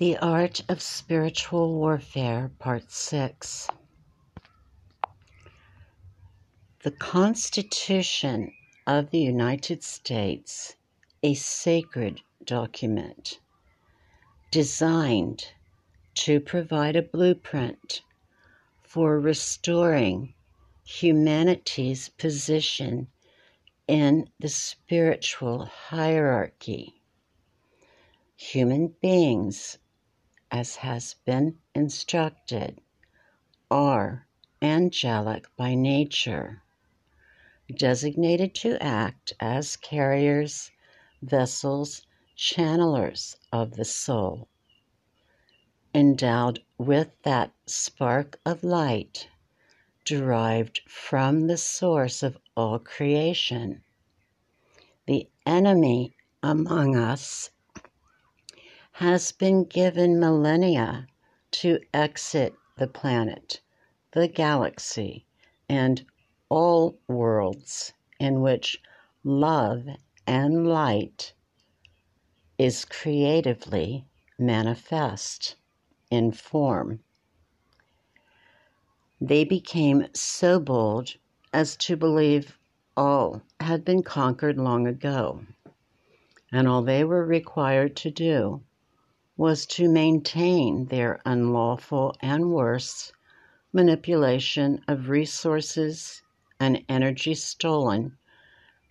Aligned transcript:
The 0.00 0.16
Art 0.16 0.62
of 0.66 0.80
Spiritual 0.80 1.74
Warfare, 1.74 2.50
Part 2.58 2.90
6. 2.90 3.68
The 6.82 6.90
Constitution 6.92 8.54
of 8.86 9.10
the 9.10 9.18
United 9.18 9.84
States, 9.84 10.74
a 11.22 11.34
sacred 11.34 12.22
document 12.42 13.40
designed 14.50 15.48
to 16.14 16.40
provide 16.40 16.96
a 16.96 17.02
blueprint 17.02 18.00
for 18.80 19.20
restoring 19.20 20.32
humanity's 20.82 22.08
position 22.08 23.08
in 23.86 24.30
the 24.40 24.48
spiritual 24.48 25.66
hierarchy. 25.66 27.02
Human 28.36 28.94
beings 29.02 29.76
as 30.50 30.76
has 30.76 31.14
been 31.24 31.58
instructed, 31.74 32.80
are 33.70 34.26
angelic 34.60 35.46
by 35.56 35.74
nature, 35.74 36.62
designated 37.74 38.54
to 38.54 38.82
act 38.82 39.32
as 39.40 39.76
carriers, 39.76 40.70
vessels, 41.22 42.06
channelers 42.34 43.36
of 43.52 43.72
the 43.76 43.84
soul, 43.84 44.48
endowed 45.94 46.62
with 46.78 47.10
that 47.22 47.52
spark 47.66 48.40
of 48.44 48.64
light 48.64 49.28
derived 50.04 50.80
from 50.88 51.46
the 51.46 51.56
source 51.56 52.22
of 52.22 52.38
all 52.56 52.78
creation. 52.78 53.82
The 55.06 55.28
enemy 55.46 56.16
among 56.42 56.96
us 56.96 57.50
has 59.00 59.32
been 59.32 59.64
given 59.64 60.20
millennia 60.20 61.06
to 61.50 61.80
exit 61.94 62.54
the 62.76 62.86
planet, 62.86 63.58
the 64.12 64.28
galaxy, 64.28 65.24
and 65.70 66.04
all 66.50 66.98
worlds 67.08 67.94
in 68.18 68.42
which 68.42 68.78
love 69.24 69.86
and 70.26 70.68
light 70.68 71.32
is 72.58 72.84
creatively 72.84 74.04
manifest 74.38 75.56
in 76.10 76.30
form. 76.30 77.00
They 79.18 79.44
became 79.44 80.08
so 80.12 80.60
bold 80.60 81.14
as 81.54 81.74
to 81.78 81.96
believe 81.96 82.58
all 82.98 83.40
had 83.60 83.82
been 83.82 84.02
conquered 84.02 84.58
long 84.58 84.86
ago, 84.86 85.42
and 86.52 86.68
all 86.68 86.82
they 86.82 87.02
were 87.02 87.24
required 87.24 87.96
to 87.96 88.10
do 88.10 88.62
was 89.40 89.64
to 89.64 89.88
maintain 89.88 90.84
their 90.88 91.18
unlawful 91.24 92.14
and 92.20 92.50
worse 92.52 93.10
manipulation 93.72 94.78
of 94.86 95.08
resources 95.08 96.20
and 96.60 96.84
energy 96.90 97.34
stolen 97.34 98.14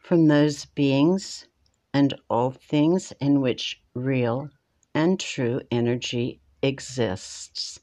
from 0.04 0.26
those 0.26 0.66
beings 0.66 1.46
and 1.94 2.16
all 2.32 2.50
things 2.50 3.14
in 3.22 3.40
which 3.40 3.80
real 3.94 4.50
and 4.96 5.20
true 5.20 5.62
energy 5.70 6.42
exists 6.64 7.80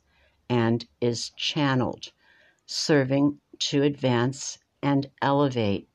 and 0.49 0.89
is 1.01 1.31
channeled, 1.37 2.11
serving 2.67 3.39
to 3.61 3.85
advance 3.85 4.59
and 4.83 5.09
elevate 5.23 5.89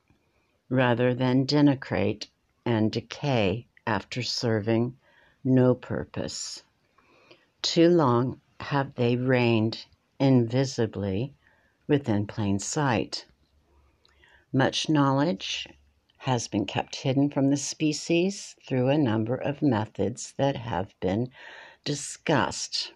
rather 0.69 1.13
than 1.13 1.45
denigrate 1.45 2.28
and 2.66 2.94
decay 2.94 3.67
after 3.85 4.23
serving 4.23 4.95
no 5.44 5.73
purpose. 5.73 6.64
Too 7.61 7.89
long 7.89 8.42
have 8.59 8.95
they 8.95 9.16
reigned 9.16 9.86
invisibly 10.20 11.34
within 11.88 12.28
plain 12.28 12.59
sight. 12.59 13.25
Much 14.53 14.90
knowledge 14.90 15.68
has 16.18 16.47
been 16.47 16.66
kept 16.66 16.97
hidden 16.97 17.29
from 17.29 17.50
the 17.50 17.57
species 17.57 18.56
through 18.68 18.88
a 18.90 18.97
number 18.97 19.35
of 19.35 19.62
methods 19.62 20.34
that 20.38 20.56
have 20.56 20.94
been 21.00 21.31
discussed. 21.84 22.94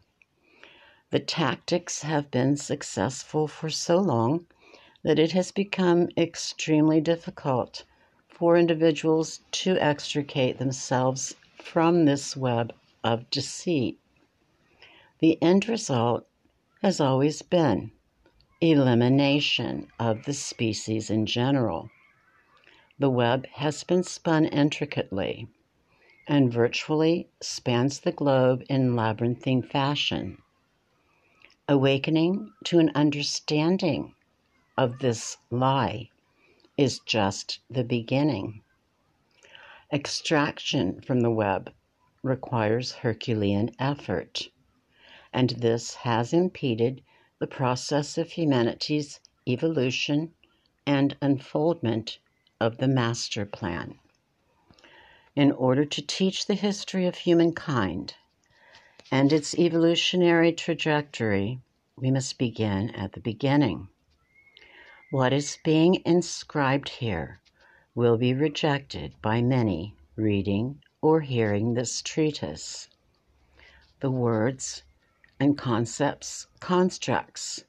The 1.10 1.20
tactics 1.20 2.02
have 2.02 2.30
been 2.30 2.58
successful 2.58 3.48
for 3.48 3.70
so 3.70 3.98
long 3.98 4.46
that 5.04 5.18
it 5.18 5.32
has 5.32 5.52
become 5.52 6.10
extremely 6.18 7.02
difficult 7.02 7.86
for 8.28 8.58
individuals 8.58 9.40
to 9.52 9.78
extricate 9.78 10.60
themselves 10.60 11.36
from 11.66 12.06
this 12.06 12.38
web 12.38 12.72
of 13.04 13.28
deceit. 13.32 14.00
The 15.20 15.42
end 15.42 15.68
result 15.68 16.28
has 16.84 17.02
always 17.02 17.42
been 17.42 17.92
elimination 18.62 19.88
of 20.00 20.26
the 20.26 20.34
species 20.34 21.10
in 21.10 21.26
general. 21.26 21.90
The 23.00 23.10
web 23.10 23.48
has 23.48 23.84
been 23.84 24.04
spun 24.04 24.46
intricately 24.46 25.48
and 26.28 26.54
virtually 26.54 27.30
spans 27.42 28.00
the 28.00 28.12
globe 28.12 28.64
in 28.70 28.96
labyrinthine 28.96 29.64
fashion. 29.64 30.42
Awakening 31.68 32.54
to 32.66 32.78
an 32.78 32.92
understanding 32.94 34.14
of 34.78 35.00
this 35.00 35.38
lie 35.50 36.10
is 36.78 37.00
just 37.00 37.60
the 37.72 37.84
beginning. 37.84 38.62
Extraction 39.94 41.00
from 41.00 41.22
the 41.22 41.30
web 41.30 41.72
requires 42.24 42.92
Herculean 42.92 43.70
effort, 43.78 44.50
and 45.32 45.52
this 45.52 45.94
has 45.94 46.34
impeded 46.34 47.04
the 47.38 47.46
process 47.46 48.18
of 48.18 48.32
humanity's 48.32 49.20
evolution 49.48 50.34
and 50.88 51.16
unfoldment 51.22 52.18
of 52.60 52.78
the 52.78 52.88
master 52.88 53.46
plan. 53.46 54.00
In 55.36 55.52
order 55.52 55.86
to 55.86 56.02
teach 56.02 56.48
the 56.48 56.56
history 56.56 57.06
of 57.06 57.18
humankind 57.18 58.16
and 59.12 59.32
its 59.32 59.54
evolutionary 59.54 60.52
trajectory, 60.52 61.60
we 61.96 62.10
must 62.10 62.40
begin 62.40 62.90
at 62.96 63.14
the 63.14 63.20
beginning. 63.20 63.90
What 65.12 65.32
is 65.32 65.60
being 65.64 66.02
inscribed 66.06 66.90
here 66.90 67.40
will 67.96 68.18
be 68.18 68.34
rejected 68.34 69.14
by 69.22 69.42
many 69.42 69.96
reading 70.18 70.82
or 71.02 71.22
hearing 71.22 71.74
this 71.74 72.02
treatise. 72.02 72.90
The 74.02 74.12
words 74.12 74.84
and 75.40 75.58
concepts, 75.58 76.48
constructs, 76.60 77.64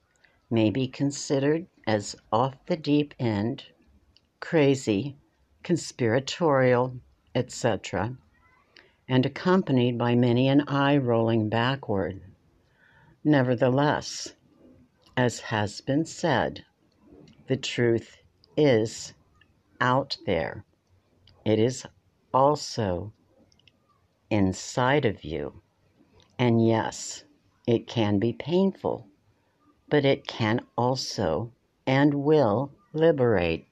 may 0.50 0.70
be 0.70 0.88
considered 0.88 1.66
as 1.86 2.16
off 2.32 2.56
the 2.66 2.76
deep 2.76 3.14
end, 3.20 3.64
crazy, 4.40 5.16
conspiratorial, 5.62 7.00
etc., 7.34 8.16
and 9.08 9.24
accompanied 9.24 9.96
by 9.96 10.16
many 10.16 10.48
an 10.48 10.62
eye 10.68 10.96
rolling 10.96 11.48
backward. 11.48 12.20
Nevertheless, 13.22 14.34
as 15.16 15.38
has 15.40 15.80
been 15.80 16.04
said, 16.04 16.64
the 17.46 17.56
truth 17.56 18.16
is 18.56 19.12
out 19.80 20.16
there. 20.26 20.64
It 21.44 21.58
is 21.58 21.86
also 22.32 23.12
inside 24.30 25.04
of 25.04 25.24
you. 25.24 25.62
And 26.38 26.66
yes, 26.66 27.24
it 27.66 27.86
can 27.86 28.18
be 28.18 28.32
painful, 28.32 29.06
but 29.88 30.04
it 30.04 30.26
can 30.26 30.60
also 30.76 31.52
and 31.86 32.14
will 32.14 32.72
liberate. 32.92 33.66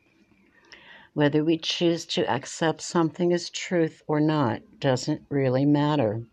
Whether 1.14 1.44
we 1.44 1.58
choose 1.58 2.06
to 2.06 2.28
accept 2.28 2.80
something 2.80 3.32
as 3.32 3.50
truth 3.50 4.02
or 4.06 4.20
not 4.20 4.62
doesn't 4.80 5.22
really 5.28 5.64
matter. 5.64 6.26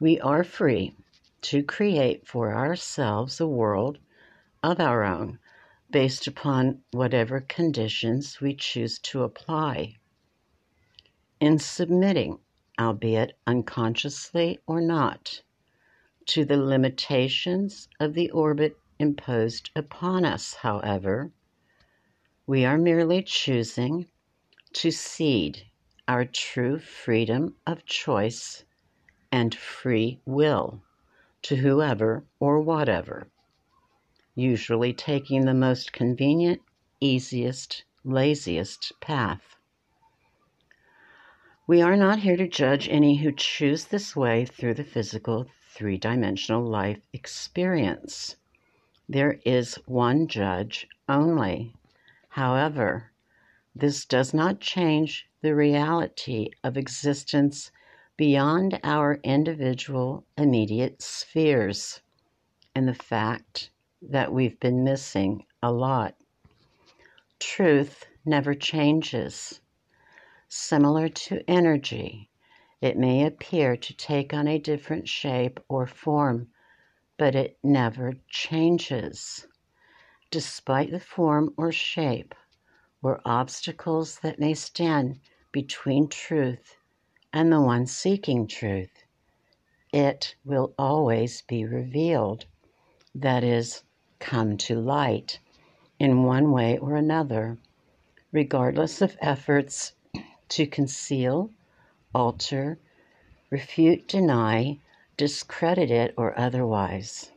We 0.00 0.20
are 0.20 0.44
free 0.44 0.94
to 1.42 1.62
create 1.62 2.26
for 2.26 2.54
ourselves 2.54 3.40
a 3.40 3.46
world 3.46 3.98
of 4.62 4.78
our 4.80 5.04
own 5.04 5.38
based 5.90 6.26
upon 6.26 6.80
whatever 6.92 7.40
conditions 7.40 8.40
we 8.40 8.54
choose 8.54 8.98
to 8.98 9.22
apply. 9.22 9.94
In 11.40 11.58
submitting, 11.58 12.38
albeit 12.78 13.36
unconsciously 13.46 14.58
or 14.66 14.80
not, 14.80 15.42
to 16.26 16.44
the 16.44 16.56
limitations 16.56 17.88
of 17.98 18.14
the 18.14 18.30
orbit 18.30 18.76
imposed 18.98 19.70
upon 19.74 20.24
us, 20.24 20.54
however, 20.54 21.32
we 22.46 22.64
are 22.64 22.78
merely 22.78 23.22
choosing 23.22 24.06
to 24.72 24.90
cede 24.90 25.62
our 26.06 26.24
true 26.24 26.78
freedom 26.78 27.56
of 27.66 27.84
choice 27.84 28.64
and 29.32 29.54
free 29.54 30.20
will 30.24 30.82
to 31.42 31.56
whoever 31.56 32.24
or 32.38 32.60
whatever 32.60 33.28
usually 34.40 34.94
taking 34.94 35.44
the 35.44 35.52
most 35.52 35.92
convenient, 35.92 36.62
easiest, 36.98 37.84
laziest 38.04 38.92
path. 39.00 39.56
We 41.66 41.82
are 41.82 41.96
not 41.96 42.20
here 42.20 42.36
to 42.36 42.48
judge 42.48 42.88
any 42.88 43.18
who 43.18 43.32
choose 43.32 43.84
this 43.84 44.16
way 44.16 44.46
through 44.46 44.74
the 44.74 44.84
physical 44.84 45.46
three 45.68 45.98
dimensional 45.98 46.64
life 46.64 47.06
experience. 47.12 48.36
There 49.08 49.38
is 49.44 49.74
one 49.86 50.26
judge 50.26 50.88
only. 51.08 51.74
However, 52.30 53.12
this 53.74 54.06
does 54.06 54.32
not 54.32 54.60
change 54.60 55.28
the 55.42 55.54
reality 55.54 56.50
of 56.64 56.76
existence 56.76 57.70
beyond 58.16 58.80
our 58.82 59.20
individual 59.22 60.24
immediate 60.36 61.02
spheres 61.02 62.00
and 62.74 62.88
the 62.88 62.94
fact 62.94 63.70
that 64.02 64.32
we've 64.32 64.58
been 64.60 64.82
missing 64.82 65.44
a 65.62 65.70
lot. 65.70 66.14
Truth 67.38 68.06
never 68.24 68.54
changes. 68.54 69.60
Similar 70.48 71.08
to 71.08 71.48
energy, 71.48 72.28
it 72.80 72.96
may 72.96 73.24
appear 73.24 73.76
to 73.76 73.94
take 73.94 74.32
on 74.32 74.48
a 74.48 74.58
different 74.58 75.08
shape 75.08 75.60
or 75.68 75.86
form, 75.86 76.48
but 77.18 77.34
it 77.34 77.58
never 77.62 78.14
changes. 78.28 79.46
Despite 80.30 80.90
the 80.90 81.00
form 81.00 81.54
or 81.56 81.72
shape 81.72 82.34
or 83.02 83.20
obstacles 83.24 84.18
that 84.20 84.38
may 84.38 84.54
stand 84.54 85.20
between 85.52 86.08
truth 86.08 86.76
and 87.32 87.52
the 87.52 87.60
one 87.60 87.86
seeking 87.86 88.46
truth, 88.46 89.04
it 89.92 90.34
will 90.44 90.74
always 90.78 91.42
be 91.42 91.64
revealed, 91.64 92.46
that 93.14 93.42
is, 93.44 93.82
come 94.20 94.56
to 94.56 94.76
light 94.76 95.40
in 95.98 96.22
one 96.22 96.52
way 96.52 96.78
or 96.78 96.94
another, 96.94 97.58
regardless 98.30 99.02
of 99.02 99.16
efforts 99.20 99.92
to 100.48 100.66
conceal, 100.66 101.50
alter, 102.14 102.78
refute, 103.50 104.06
deny, 104.06 104.78
discredit 105.16 105.90
it, 105.90 106.14
or 106.16 106.38
otherwise. 106.38 107.32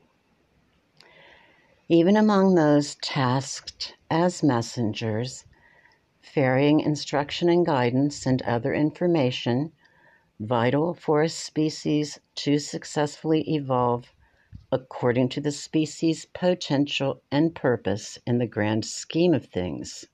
Even 1.89 2.15
among 2.15 2.55
those 2.55 2.95
tasked 2.95 3.95
as 4.11 4.43
messengers, 4.43 5.45
ferrying 6.21 6.79
instruction 6.79 7.49
and 7.49 7.65
guidance 7.65 8.25
and 8.25 8.41
other 8.43 8.73
information 8.73 9.71
vital 10.39 10.93
for 10.93 11.21
a 11.21 11.29
species 11.29 12.19
to 12.35 12.59
successfully 12.59 13.41
evolve 13.53 14.12
according 14.73 15.29
to 15.29 15.39
the 15.39 15.51
species' 15.51 16.25
potential 16.33 17.21
and 17.29 17.53
purpose 17.53 18.17
in 18.25 18.39
the 18.39 18.47
grand 18.47 18.83
scheme 18.83 19.31
of 19.31 19.45
things. 19.45 20.07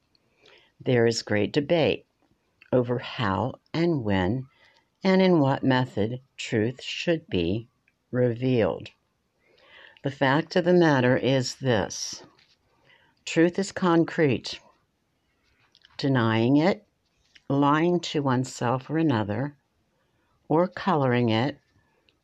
There 0.81 1.07
is 1.07 1.21
great 1.21 1.53
debate 1.53 2.05
over 2.73 2.99
how 2.99 3.53
and 3.73 4.03
when 4.03 4.47
and 5.01 5.21
in 5.21 5.39
what 5.39 5.63
method 5.63 6.19
truth 6.35 6.83
should 6.83 7.25
be 7.27 7.69
revealed. 8.11 8.89
The 10.03 10.11
fact 10.11 10.57
of 10.57 10.65
the 10.65 10.73
matter 10.73 11.15
is 11.15 11.55
this 11.55 12.23
truth 13.23 13.57
is 13.57 13.71
concrete. 13.71 14.59
Denying 15.97 16.57
it, 16.57 16.85
lying 17.47 18.01
to 18.01 18.21
oneself 18.21 18.89
or 18.89 18.97
another, 18.97 19.55
or 20.49 20.67
coloring 20.67 21.29
it, 21.29 21.59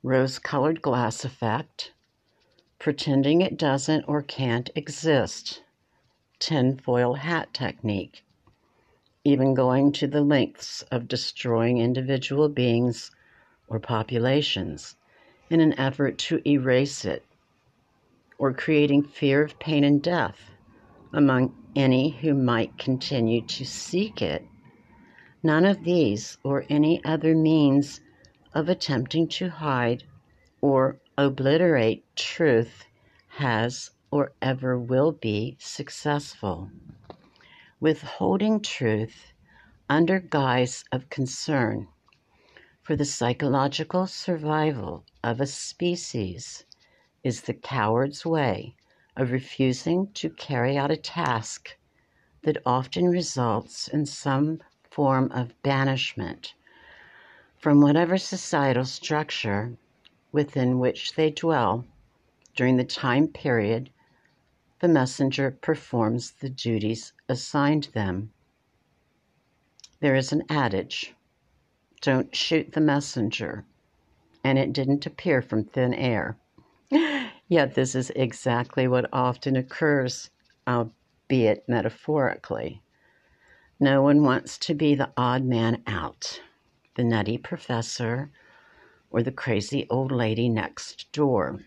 rose 0.04 0.38
colored 0.38 0.82
glass 0.82 1.24
effect, 1.24 1.94
pretending 2.86 3.42
it 3.42 3.58
doesn't 3.58 4.06
or 4.08 4.22
can't 4.22 4.70
exist, 4.76 5.64
tinfoil 6.38 7.16
hat 7.16 7.52
technique, 7.52 8.24
even 9.24 9.56
going 9.56 9.92
to 9.92 10.06
the 10.06 10.22
lengths 10.22 10.84
of 10.92 11.08
destroying 11.08 11.80
individual 11.80 12.48
beings 12.48 13.10
or 13.68 13.80
populations 13.80 14.98
in 15.50 15.60
an 15.60 15.74
effort 15.80 16.20
to 16.20 16.40
erase 16.48 17.06
it, 17.06 17.26
or 18.38 18.54
creating 18.54 19.02
fear 19.02 19.42
of 19.42 19.58
pain 19.58 19.84
and 19.84 20.04
death 20.04 20.52
among 21.12 21.56
any 21.76 22.12
who 22.12 22.36
might 22.36 22.78
continue 22.78 23.42
to 23.42 23.66
seek 23.66 24.22
it. 24.22 24.46
None 25.42 25.66
of 25.66 25.84
these 25.86 26.38
or 26.44 26.66
any 26.70 27.04
other 27.04 27.34
means 27.34 28.02
of 28.54 28.70
attempting 28.70 29.28
to 29.30 29.50
hide 29.50 30.04
or 30.62 31.00
obliterate 31.18 32.04
truth 32.18 32.84
has 33.30 33.92
or 34.12 34.34
ever 34.42 34.78
will 34.78 35.14
be 35.14 35.56
successful. 35.60 36.70
Withholding 37.80 38.60
truth 38.60 39.32
under 39.90 40.20
guise 40.20 40.84
of 40.92 41.10
concern 41.10 41.88
for 42.82 42.98
the 42.98 43.06
psychological 43.06 44.06
survival 44.08 45.06
of 45.24 45.40
a 45.40 45.48
species 45.48 46.66
is 47.24 47.42
the 47.42 47.54
coward's 47.54 48.26
way 48.26 48.76
of 49.16 49.32
refusing 49.32 50.12
to 50.12 50.30
carry 50.30 50.78
out 50.78 50.92
a 50.92 50.98
task 50.98 51.78
that 52.44 52.58
often 52.66 53.06
results 53.06 53.88
in 53.88 54.06
some 54.06 54.60
form 54.92 55.32
of 55.32 55.62
banishment 55.64 56.54
from 57.58 57.80
whatever 57.80 58.18
societal 58.18 58.86
structure 58.86 59.78
within 60.36 60.80
which 60.80 61.14
they 61.14 61.32
dwell 61.32 61.86
during 62.58 62.76
the 62.76 62.84
time 62.84 63.26
period 63.26 63.90
the 64.82 64.88
messenger 64.88 65.50
performs 65.50 66.32
the 66.42 66.50
duties 66.50 67.14
assigned 67.30 67.86
them. 67.94 68.32
There 70.02 70.16
is 70.16 70.34
an 70.34 70.44
adage 70.50 71.16
don't 72.02 72.36
shoot 72.36 72.74
the 72.74 72.82
messenger, 72.82 73.66
and 74.44 74.60
it 74.60 74.74
didn't 74.74 75.06
appear 75.06 75.42
from 75.42 75.64
thin 75.64 75.94
air. 75.94 76.38
Yet 77.48 77.74
this 77.74 77.96
is 77.96 78.12
exactly 78.16 78.88
what 78.88 79.10
often 79.14 79.56
occurs, 79.56 80.30
albeit 80.68 81.68
metaphorically. 81.68 82.84
No 83.80 84.04
one 84.04 84.22
wants 84.22 84.58
to 84.60 84.76
be 84.76 84.94
the 84.94 85.12
odd 85.18 85.46
man 85.46 85.82
out, 85.88 86.42
the 86.96 87.04
nutty 87.04 87.38
professor, 87.38 88.30
or 89.16 89.24
the 89.24 89.32
crazy 89.32 89.88
old 89.90 90.12
lady 90.12 90.50
next 90.50 91.10
door. 91.14 91.58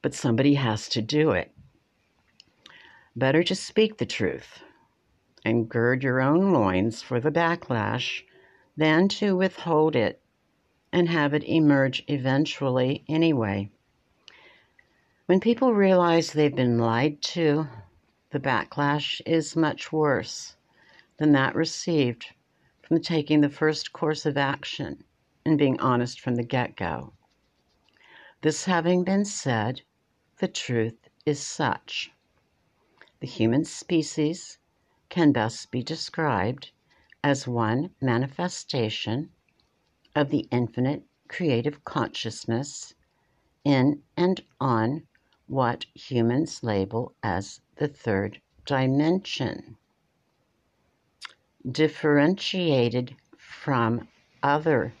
But 0.00 0.14
somebody 0.14 0.54
has 0.54 0.88
to 0.88 1.02
do 1.02 1.32
it. 1.32 1.52
Better 3.14 3.42
to 3.42 3.54
speak 3.54 3.98
the 3.98 4.06
truth 4.06 4.62
and 5.44 5.68
gird 5.68 6.02
your 6.02 6.22
own 6.22 6.54
loins 6.54 7.02
for 7.02 7.20
the 7.20 7.30
backlash 7.30 8.22
than 8.78 9.08
to 9.08 9.36
withhold 9.36 9.94
it 9.94 10.22
and 10.90 11.06
have 11.10 11.34
it 11.34 11.44
emerge 11.44 12.02
eventually 12.08 13.04
anyway. 13.10 13.70
When 15.26 15.40
people 15.40 15.74
realize 15.74 16.32
they've 16.32 16.56
been 16.56 16.78
lied 16.78 17.20
to, 17.34 17.68
the 18.30 18.40
backlash 18.40 19.20
is 19.26 19.54
much 19.54 19.92
worse 19.92 20.56
than 21.18 21.32
that 21.32 21.54
received 21.54 22.24
from 22.80 23.02
taking 23.02 23.42
the 23.42 23.50
first 23.50 23.92
course 23.92 24.24
of 24.24 24.38
action 24.38 25.04
and 25.44 25.58
being 25.58 25.78
honest 25.80 26.20
from 26.20 26.36
the 26.36 26.42
get 26.42 26.76
go. 26.76 27.12
This 28.40 28.64
having 28.64 29.04
been 29.04 29.24
said, 29.24 29.82
the 30.38 30.48
truth 30.48 31.08
is 31.24 31.40
such 31.40 32.10
the 33.20 33.26
human 33.26 33.64
species 33.64 34.58
can 35.08 35.32
best 35.32 35.70
be 35.70 35.82
described 35.82 36.72
as 37.22 37.48
one 37.48 37.88
manifestation 38.00 39.30
of 40.14 40.28
the 40.28 40.46
infinite 40.50 41.02
creative 41.26 41.82
consciousness 41.84 42.92
in 43.64 44.02
and 44.14 44.42
on 44.60 45.06
what 45.46 45.86
humans 45.94 46.62
label 46.62 47.14
as 47.22 47.62
the 47.76 47.88
third 47.88 48.40
dimension. 48.66 49.78
Differentiated 51.70 53.16
from 53.38 54.06
other 54.42 54.92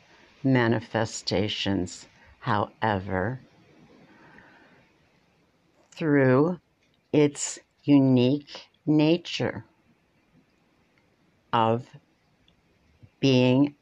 manifestations, 0.44 2.06
however, 2.40 3.40
through 5.90 6.58
its 7.12 7.58
unique 7.82 8.68
nature 8.86 9.64
of 11.52 11.86
being 13.20 13.74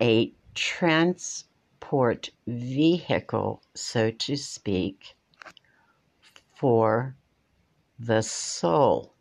a 0.00 0.32
transport 0.54 2.30
vehicle, 2.46 3.62
so 3.74 4.10
to 4.10 4.36
speak, 4.36 5.14
for 6.56 7.16
the 7.98 8.22
soul 8.22 9.14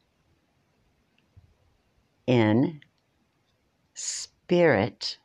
in 2.25 2.81
spirit 3.93 5.17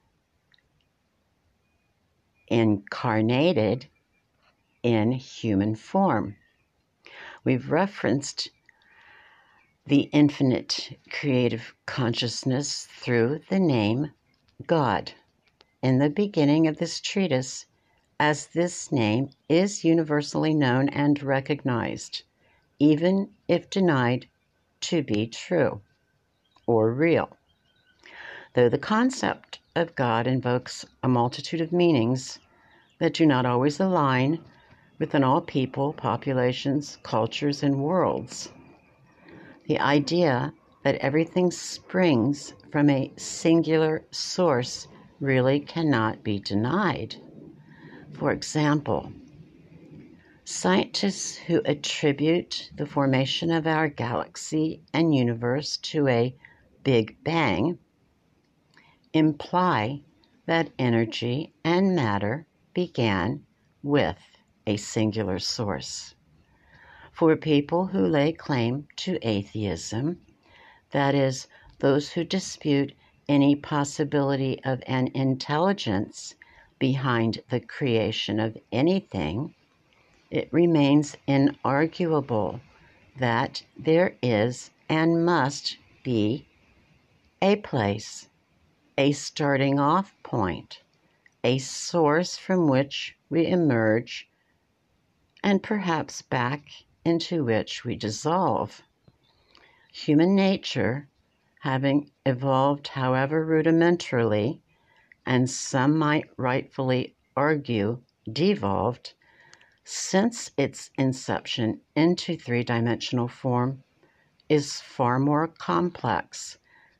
incarnated 2.50 3.86
in 4.82 5.12
human 5.12 5.74
form. 5.74 6.36
We've 7.44 7.70
referenced 7.70 8.50
the 9.86 10.02
infinite 10.12 10.98
creative 11.10 11.74
consciousness 11.86 12.86
through 12.90 13.40
the 13.48 13.58
name 13.60 14.12
God 14.66 15.12
in 15.82 15.98
the 15.98 16.10
beginning 16.10 16.66
of 16.66 16.78
this 16.78 17.00
treatise, 17.00 17.66
as 18.20 18.48
this 18.48 18.90
name 18.90 19.30
is 19.48 19.84
universally 19.84 20.52
known 20.52 20.88
and 20.88 21.22
recognized, 21.22 22.24
even 22.78 23.30
if 23.46 23.70
denied 23.70 24.26
to 24.80 25.02
be 25.02 25.26
true 25.26 25.80
or 26.66 26.92
real. 26.92 27.36
Though 28.54 28.68
the 28.68 28.78
concept 28.78 29.60
of 29.78 29.94
God 29.94 30.26
invokes 30.26 30.84
a 31.02 31.08
multitude 31.08 31.60
of 31.60 31.72
meanings 31.72 32.38
that 32.98 33.14
do 33.14 33.24
not 33.24 33.46
always 33.46 33.78
align 33.78 34.42
within 34.98 35.22
all 35.22 35.40
people, 35.40 35.92
populations, 35.92 36.98
cultures, 37.02 37.62
and 37.62 37.82
worlds. 37.82 38.52
The 39.66 39.78
idea 39.78 40.52
that 40.82 40.96
everything 40.96 41.50
springs 41.50 42.54
from 42.72 42.90
a 42.90 43.12
singular 43.16 44.04
source 44.10 44.88
really 45.20 45.60
cannot 45.60 46.24
be 46.24 46.38
denied. 46.38 47.16
For 48.12 48.32
example, 48.32 49.12
scientists 50.44 51.36
who 51.36 51.62
attribute 51.64 52.70
the 52.74 52.86
formation 52.86 53.50
of 53.50 53.66
our 53.66 53.88
galaxy 53.88 54.82
and 54.92 55.14
universe 55.14 55.76
to 55.76 56.08
a 56.08 56.34
Big 56.82 57.22
Bang 57.22 57.78
imply 59.12 60.02
that 60.46 60.70
energy 60.78 61.52
and 61.64 61.94
matter 61.94 62.46
began 62.74 63.44
with 63.82 64.18
a 64.66 64.76
singular 64.76 65.38
source. 65.38 66.14
For 67.12 67.36
people 67.36 67.86
who 67.86 68.06
lay 68.06 68.32
claim 68.32 68.86
to 68.96 69.18
atheism, 69.22 70.20
that 70.90 71.14
is, 71.14 71.48
those 71.80 72.12
who 72.12 72.24
dispute 72.24 72.92
any 73.28 73.54
possibility 73.56 74.62
of 74.64 74.82
an 74.86 75.08
intelligence 75.14 76.34
behind 76.78 77.40
the 77.50 77.60
creation 77.60 78.38
of 78.40 78.56
anything, 78.72 79.54
it 80.30 80.48
remains 80.52 81.16
inarguable 81.26 82.60
that 83.18 83.62
there 83.76 84.16
is 84.22 84.70
and 84.88 85.24
must 85.24 85.76
be 86.02 86.46
a 87.42 87.56
place, 87.56 88.28
a 88.98 89.12
starting 89.12 89.78
off 89.78 90.12
point, 90.24 90.82
a 91.44 91.56
source 91.58 92.36
from 92.36 92.66
which 92.66 93.16
we 93.30 93.46
emerge 93.46 94.28
and 95.40 95.62
perhaps 95.62 96.20
back 96.20 96.62
into 97.04 97.44
which 97.44 97.84
we 97.84 97.94
dissolve. 97.94 98.82
Human 99.92 100.34
nature, 100.34 101.06
having 101.60 102.10
evolved 102.26 102.88
however 102.88 103.46
rudimentarily, 103.46 104.58
and 105.24 105.48
some 105.48 105.96
might 105.96 106.28
rightfully 106.36 107.14
argue 107.36 108.02
devolved, 108.32 109.14
since 109.84 110.50
its 110.56 110.90
inception 110.98 111.80
into 111.94 112.36
three 112.36 112.64
dimensional 112.64 113.28
form, 113.28 113.84
is 114.48 114.80
far 114.80 115.20
more 115.20 115.46
complex 115.46 116.58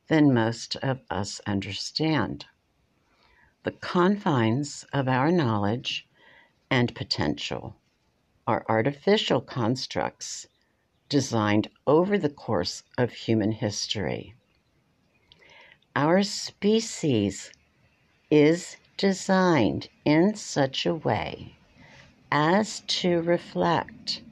than 0.09 0.35
most 0.35 0.77
of 0.77 1.01
us 1.11 1.41
understand. 1.47 2.47
The 3.63 3.73
confines 3.73 4.85
of 4.93 5.09
our 5.09 5.31
knowledge 5.31 6.07
and 6.71 6.95
potential 6.95 7.77
are 8.47 8.65
artificial 8.69 9.41
constructs 9.41 10.47
designed 11.09 11.69
over 11.87 12.19
the 12.19 12.31
course 12.31 12.83
of 12.97 13.13
human 13.13 13.53
history. 13.53 14.35
Our 15.95 16.23
species 16.23 17.51
is 18.31 18.77
designed 18.97 19.89
in 20.05 20.35
such 20.35 20.87
a 20.87 20.95
way 20.95 21.57
as 22.31 22.81
to 22.81 23.23
reflect 23.23 24.23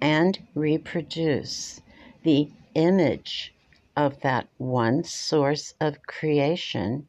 and 0.00 0.38
reproduce 0.54 1.80
the 2.22 2.50
image 2.74 3.54
of 3.96 4.20
that 4.20 4.48
one 4.58 5.04
source 5.04 5.74
of 5.80 6.02
creation 6.02 7.08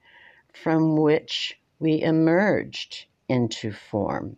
from 0.53 0.97
which 0.97 1.59
we 1.79 2.01
emerged 2.01 3.05
into 3.29 3.71
form 3.71 4.37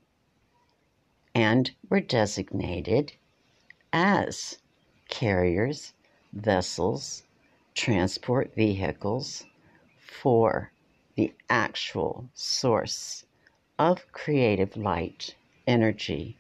and 1.36 1.72
were 1.90 2.00
designated 2.00 3.14
as 3.94 4.60
carriers, 5.10 5.94
vessels, 6.34 7.24
transport 7.76 8.54
vehicles 8.56 9.46
for 10.00 10.72
the 11.16 11.34
actual 11.50 12.30
source 12.34 13.26
of 13.80 14.12
creative 14.14 14.78
light 14.78 15.36
energy 15.68 16.38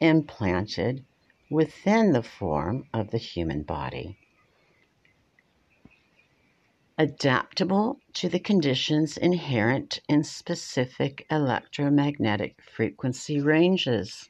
implanted 0.00 1.04
within 1.50 2.12
the 2.12 2.22
form 2.22 2.84
of 2.94 3.10
the 3.10 3.18
human 3.18 3.62
body 3.62 4.18
adaptable 7.00 7.98
to 8.12 8.28
the 8.28 8.38
conditions 8.38 9.16
inherent 9.16 10.02
in 10.06 10.22
specific 10.22 11.26
electromagnetic 11.30 12.60
frequency 12.60 13.40
ranges. 13.40 14.28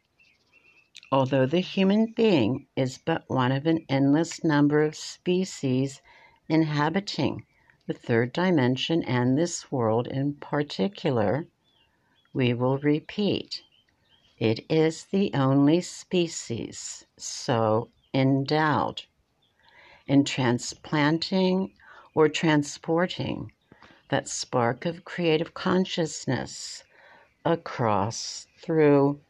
Although 1.11 1.47
the 1.47 1.59
human 1.59 2.13
being 2.17 2.69
is 2.77 2.97
but 2.97 3.25
one 3.27 3.51
of 3.51 3.67
an 3.67 3.85
endless 3.89 4.45
number 4.45 4.85
of 4.85 4.95
species 4.95 6.01
inhabiting 6.49 7.45
the 7.89 7.93
third 7.93 8.33
dimension 8.33 9.03
and 9.03 9.37
this 9.37 9.73
world 9.73 10.07
in 10.07 10.35
particular, 10.35 11.49
we 12.33 12.55
will 12.55 12.79
repeat 12.79 13.65
it 14.39 14.65
is 14.71 15.07
the 15.07 15.33
only 15.35 15.81
species 15.81 17.05
so 17.19 17.91
endowed. 18.15 19.03
In 20.07 20.23
transplanting 20.23 21.73
or 22.15 22.29
transporting 22.29 23.53
that 24.09 24.29
spark 24.29 24.87
of 24.87 25.05
creative 25.05 25.55
consciousness 25.55 26.85
across, 27.45 28.47
through, 28.59 29.21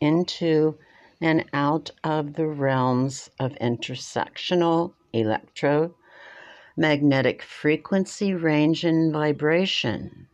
into, 0.00 0.78
and 1.20 1.44
out 1.52 1.90
of 2.04 2.34
the 2.34 2.46
realms 2.46 3.28
of 3.40 3.52
intersectional 3.54 4.92
electromagnetic 5.12 7.42
frequency 7.42 8.34
range 8.34 8.84
and 8.84 9.12
vibration. 9.12 10.28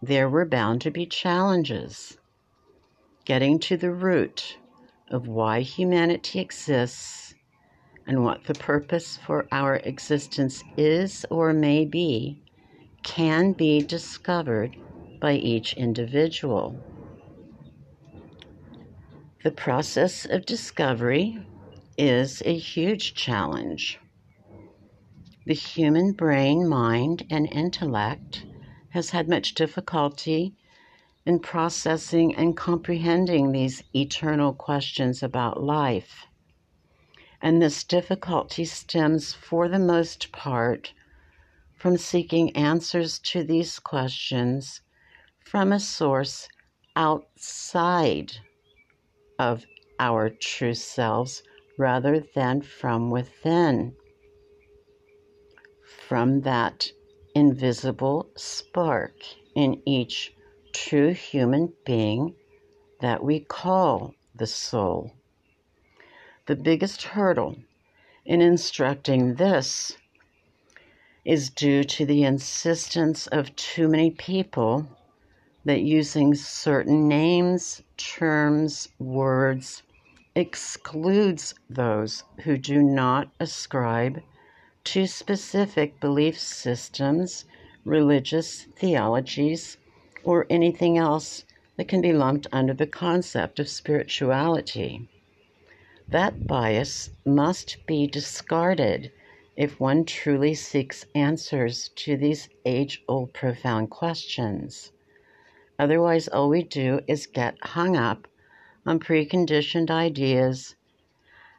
There 0.00 0.28
were 0.28 0.46
bound 0.46 0.80
to 0.82 0.90
be 0.90 1.06
challenges. 1.06 2.18
Getting 3.24 3.60
to 3.60 3.76
the 3.76 3.92
root 3.92 4.58
of 5.10 5.28
why 5.28 5.60
humanity 5.60 6.40
exists 6.40 7.31
and 8.06 8.24
what 8.24 8.44
the 8.44 8.54
purpose 8.54 9.16
for 9.16 9.46
our 9.52 9.76
existence 9.76 10.62
is 10.76 11.24
or 11.30 11.52
may 11.52 11.84
be 11.84 12.42
can 13.02 13.52
be 13.52 13.82
discovered 13.82 14.76
by 15.20 15.34
each 15.34 15.72
individual. 15.74 16.78
The 19.44 19.50
process 19.50 20.24
of 20.24 20.46
discovery 20.46 21.38
is 21.98 22.42
a 22.44 22.56
huge 22.56 23.14
challenge. 23.14 23.98
The 25.46 25.54
human 25.54 26.12
brain, 26.12 26.68
mind, 26.68 27.24
and 27.30 27.52
intellect 27.52 28.44
has 28.90 29.10
had 29.10 29.28
much 29.28 29.54
difficulty 29.54 30.54
in 31.26 31.40
processing 31.40 32.34
and 32.34 32.56
comprehending 32.56 33.52
these 33.52 33.82
eternal 33.94 34.52
questions 34.52 35.22
about 35.22 35.62
life 35.62 36.26
and 37.42 37.60
this 37.60 37.82
difficulty 37.82 38.64
stems, 38.64 39.32
for 39.34 39.68
the 39.68 39.78
most 39.78 40.30
part, 40.30 40.92
from 41.76 41.96
seeking 41.96 42.56
answers 42.56 43.18
to 43.18 43.42
these 43.42 43.80
questions 43.80 44.80
from 45.44 45.72
a 45.72 45.80
source 45.80 46.48
outside 46.94 48.32
of 49.38 49.66
our 49.98 50.30
true 50.30 50.74
selves 50.74 51.42
rather 51.76 52.22
than 52.34 52.62
from 52.62 53.10
within. 53.10 53.94
From 56.08 56.42
that 56.42 56.90
invisible 57.34 58.30
spark 58.36 59.14
in 59.56 59.82
each 59.84 60.32
true 60.72 61.12
human 61.12 61.72
being 61.84 62.34
that 63.00 63.24
we 63.24 63.40
call 63.40 64.14
the 64.34 64.46
soul. 64.46 65.10
The 66.46 66.56
biggest 66.56 67.04
hurdle 67.04 67.54
in 68.24 68.40
instructing 68.40 69.36
this 69.36 69.96
is 71.24 71.50
due 71.50 71.84
to 71.84 72.04
the 72.04 72.24
insistence 72.24 73.28
of 73.28 73.54
too 73.54 73.86
many 73.86 74.10
people 74.10 74.88
that 75.64 75.82
using 75.82 76.34
certain 76.34 77.06
names, 77.06 77.82
terms, 77.96 78.88
words 78.98 79.84
excludes 80.34 81.54
those 81.70 82.24
who 82.42 82.58
do 82.58 82.82
not 82.82 83.30
ascribe 83.38 84.20
to 84.82 85.06
specific 85.06 86.00
belief 86.00 86.36
systems, 86.40 87.44
religious 87.84 88.64
theologies, 88.64 89.76
or 90.24 90.46
anything 90.50 90.98
else 90.98 91.44
that 91.76 91.86
can 91.86 92.00
be 92.00 92.12
lumped 92.12 92.48
under 92.50 92.74
the 92.74 92.88
concept 92.88 93.60
of 93.60 93.68
spirituality. 93.68 95.08
That 96.08 96.46
bias 96.46 97.10
must 97.24 97.86
be 97.86 98.06
discarded 98.06 99.12
if 99.56 99.78
one 99.78 100.04
truly 100.04 100.54
seeks 100.54 101.06
answers 101.14 101.90
to 101.96 102.16
these 102.16 102.48
age 102.64 103.02
old 103.08 103.32
profound 103.32 103.90
questions. 103.90 104.92
Otherwise, 105.78 106.28
all 106.28 106.48
we 106.48 106.62
do 106.64 107.00
is 107.06 107.26
get 107.26 107.56
hung 107.62 107.96
up 107.96 108.26
on 108.84 108.98
preconditioned 108.98 109.90
ideas 109.90 110.74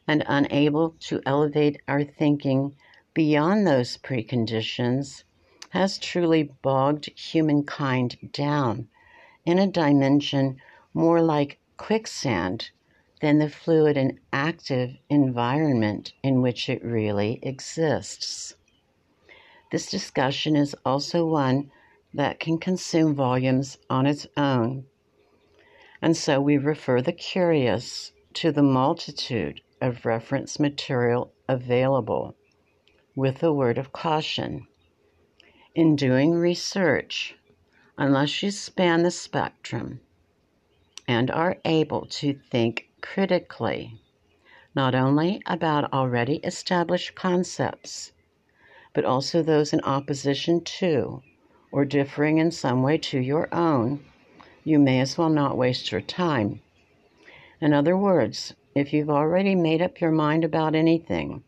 and 0.08 0.24
unable 0.28 0.92
to 1.00 1.22
elevate 1.26 1.82
our 1.88 2.04
thinking 2.04 2.76
beyond 3.14 3.66
those 3.66 3.98
preconditions 3.98 5.24
has 5.70 5.98
truly 5.98 6.44
bogged 6.62 7.10
humankind 7.18 8.18
down 8.32 8.88
in 9.46 9.58
a 9.58 9.68
dimension 9.68 10.58
more 10.94 11.22
like 11.22 11.60
quicksand 11.78 12.72
than 13.24 13.38
the 13.40 13.50
fluid 13.50 13.96
and 13.96 14.20
active 14.34 14.98
environment 15.10 16.12
in 16.24 16.42
which 16.42 16.68
it 16.68 16.84
really 16.84 17.40
exists. 17.42 18.58
This 19.72 19.90
discussion 19.90 20.58
is 20.58 20.76
also 20.86 21.26
one 21.26 21.72
that 22.14 22.42
can 22.42 22.58
consume 22.58 23.16
volumes 23.16 23.78
on 23.90 24.06
its 24.06 24.28
own, 24.36 24.84
and 26.02 26.18
so 26.18 26.42
we 26.42 26.58
refer 26.58 27.02
the 27.02 27.14
curious 27.14 28.12
to 28.34 28.52
the 28.52 28.62
multitude 28.62 29.62
of 29.80 30.06
reference 30.06 30.60
material 30.60 31.32
available 31.48 32.36
with 33.16 33.42
a 33.42 33.54
word 33.54 33.78
of 33.78 33.94
caution. 33.94 34.68
In 35.74 35.96
doing 35.96 36.34
research, 36.34 37.38
unless 37.98 38.44
you 38.44 38.52
span 38.52 39.04
the 39.04 39.12
spectrum 39.12 40.02
and 41.08 41.32
are 41.32 41.56
able 41.64 42.06
to 42.08 42.34
think 42.34 42.90
critically, 43.04 44.00
not 44.74 44.96
only 44.96 45.42
about 45.46 45.92
already 45.92 46.38
established 46.38 47.14
concepts, 47.14 48.14
but 48.94 49.04
also 49.04 49.44
those 49.44 49.74
in 49.74 49.82
opposition 49.82 50.64
to 50.64 51.22
or 51.72 51.84
differing 51.84 52.38
in 52.38 52.50
some 52.50 52.82
way 52.82 52.98
to 52.98 53.20
your 53.20 53.54
own, 53.54 54.04
you 54.64 54.80
may 54.80 55.02
as 55.02 55.18
well 55.18 55.30
not 55.30 55.58
waste 55.58 55.92
your 55.92 56.00
time. 56.00 56.62
In 57.60 57.74
other 57.74 57.98
words, 57.98 58.56
if 58.74 58.94
you've 58.94 59.10
already 59.10 59.54
made 59.54 59.82
up 59.82 60.00
your 60.00 60.12
mind 60.12 60.46
about 60.46 60.74
anything 60.74 61.44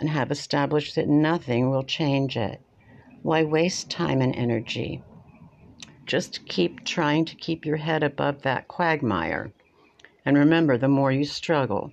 and 0.00 0.08
have 0.08 0.30
established 0.30 0.94
that 0.94 1.08
nothing 1.08 1.68
will 1.68 1.84
change 1.84 2.38
it, 2.38 2.60
why 3.22 3.44
waste 3.44 3.90
time 3.90 4.22
and 4.22 4.34
energy? 4.34 5.02
Just 6.06 6.46
keep 6.46 6.84
trying 6.84 7.26
to 7.26 7.36
keep 7.36 7.66
your 7.66 7.76
head 7.76 8.02
above 8.02 8.42
that 8.42 8.66
quagmire. 8.66 9.52
And 10.26 10.36
remember, 10.36 10.76
the 10.76 10.88
more 10.88 11.12
you 11.12 11.24
struggle, 11.24 11.92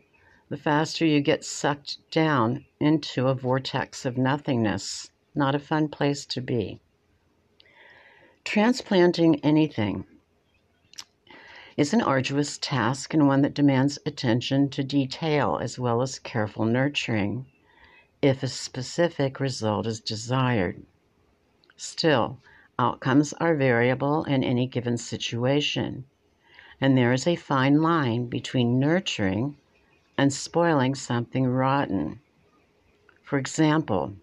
the 0.49 0.57
faster 0.57 1.05
you 1.05 1.21
get 1.21 1.45
sucked 1.45 1.99
down 2.09 2.65
into 2.79 3.27
a 3.27 3.35
vortex 3.35 4.05
of 4.07 4.17
nothingness. 4.17 5.11
Not 5.35 5.53
a 5.53 5.59
fun 5.59 5.87
place 5.87 6.25
to 6.25 6.41
be. 6.41 6.79
Transplanting 8.43 9.39
anything 9.41 10.05
is 11.77 11.93
an 11.93 12.01
arduous 12.01 12.57
task 12.57 13.13
and 13.13 13.27
one 13.27 13.43
that 13.43 13.53
demands 13.53 13.99
attention 14.03 14.67
to 14.69 14.83
detail 14.83 15.59
as 15.61 15.77
well 15.77 16.01
as 16.01 16.17
careful 16.17 16.65
nurturing 16.65 17.45
if 18.23 18.41
a 18.41 18.47
specific 18.47 19.39
result 19.39 19.85
is 19.85 19.99
desired. 19.99 20.81
Still, 21.77 22.39
outcomes 22.79 23.33
are 23.33 23.55
variable 23.55 24.23
in 24.23 24.43
any 24.43 24.65
given 24.65 24.97
situation, 24.97 26.05
and 26.83 26.97
there 26.97 27.13
is 27.13 27.25
a 27.25 27.37
fine 27.37 27.81
line 27.81 28.25
between 28.25 28.77
nurturing 28.77 29.55
and 30.17 30.33
spoiling 30.33 30.93
something 30.93 31.47
rotten. 31.47 32.19
For 33.23 33.39
example, 33.39 34.17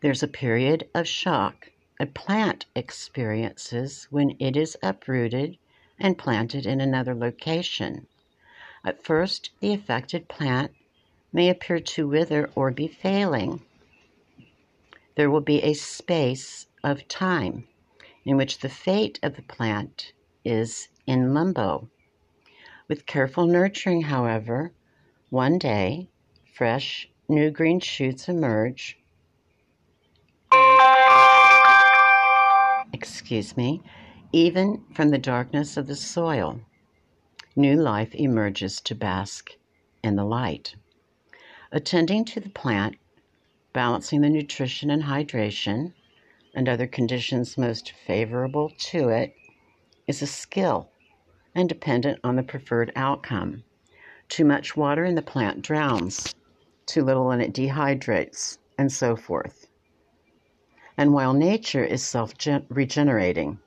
there's 0.00 0.22
a 0.22 0.28
period 0.28 0.88
of 0.94 1.06
shock 1.06 1.70
a 2.00 2.06
plant 2.06 2.64
experiences 2.74 4.08
when 4.08 4.34
it 4.38 4.56
is 4.56 4.78
uprooted 4.82 5.58
and 5.98 6.16
planted 6.16 6.64
in 6.64 6.80
another 6.80 7.14
location. 7.14 8.06
At 8.82 9.04
first, 9.04 9.50
the 9.60 9.74
affected 9.74 10.28
plant 10.28 10.72
may 11.34 11.50
appear 11.50 11.80
to 11.80 12.08
wither 12.08 12.48
or 12.54 12.70
be 12.70 12.88
failing. 12.88 13.60
There 15.16 15.30
will 15.30 15.42
be 15.42 15.62
a 15.62 15.74
space 15.74 16.66
of 16.82 17.06
time 17.08 17.68
in 18.24 18.38
which 18.38 18.60
the 18.60 18.70
fate 18.70 19.18
of 19.22 19.36
the 19.36 19.42
plant 19.42 20.14
is 20.46 20.88
in 21.06 21.34
limbo. 21.34 21.88
With 22.88 23.06
careful 23.06 23.46
nurturing, 23.46 24.02
however, 24.02 24.72
one 25.30 25.58
day 25.58 26.08
fresh 26.54 27.08
new 27.28 27.50
green 27.50 27.80
shoots 27.80 28.28
emerge 28.28 28.98
excuse 32.92 33.56
me, 33.56 33.82
even 34.32 34.84
from 34.94 35.08
the 35.08 35.18
darkness 35.18 35.76
of 35.76 35.88
the 35.88 35.96
soil, 35.96 36.60
new 37.56 37.74
life 37.74 38.14
emerges 38.14 38.80
to 38.80 38.94
bask 38.94 39.50
in 40.04 40.14
the 40.14 40.24
light. 40.24 40.76
Attending 41.72 42.24
to 42.26 42.38
the 42.38 42.50
plant, 42.50 42.96
balancing 43.72 44.20
the 44.20 44.30
nutrition 44.30 44.90
and 44.90 45.02
hydration, 45.02 45.94
and 46.54 46.68
other 46.68 46.86
conditions 46.86 47.58
most 47.58 47.92
favorable 48.06 48.70
to 48.78 49.08
it, 49.08 49.34
is 50.06 50.22
a 50.22 50.26
skill 50.26 50.91
and 51.54 51.68
dependent 51.68 52.18
on 52.24 52.36
the 52.36 52.42
preferred 52.42 52.92
outcome. 52.96 53.62
Too 54.28 54.44
much 54.44 54.76
water 54.76 55.04
in 55.04 55.14
the 55.14 55.22
plant 55.22 55.62
drowns, 55.62 56.34
too 56.86 57.02
little 57.04 57.30
and 57.30 57.42
it 57.42 57.52
dehydrates, 57.52 58.58
and 58.78 58.90
so 58.90 59.16
forth. 59.16 59.66
And 60.96 61.12
while 61.12 61.34
nature 61.34 61.84
is 61.84 62.02
self 62.02 62.34
regenerating 62.68 63.58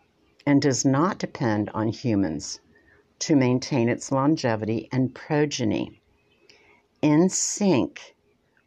and 0.45 0.62
does 0.62 0.86
not 0.86 1.17
depend 1.17 1.69
on 1.71 1.89
humans 1.89 2.60
to 3.19 3.36
maintain 3.36 3.89
its 3.89 4.12
longevity 4.12 4.89
and 4.91 5.13
progeny, 5.13 6.02
in 7.02 7.30
sync, 7.30 8.15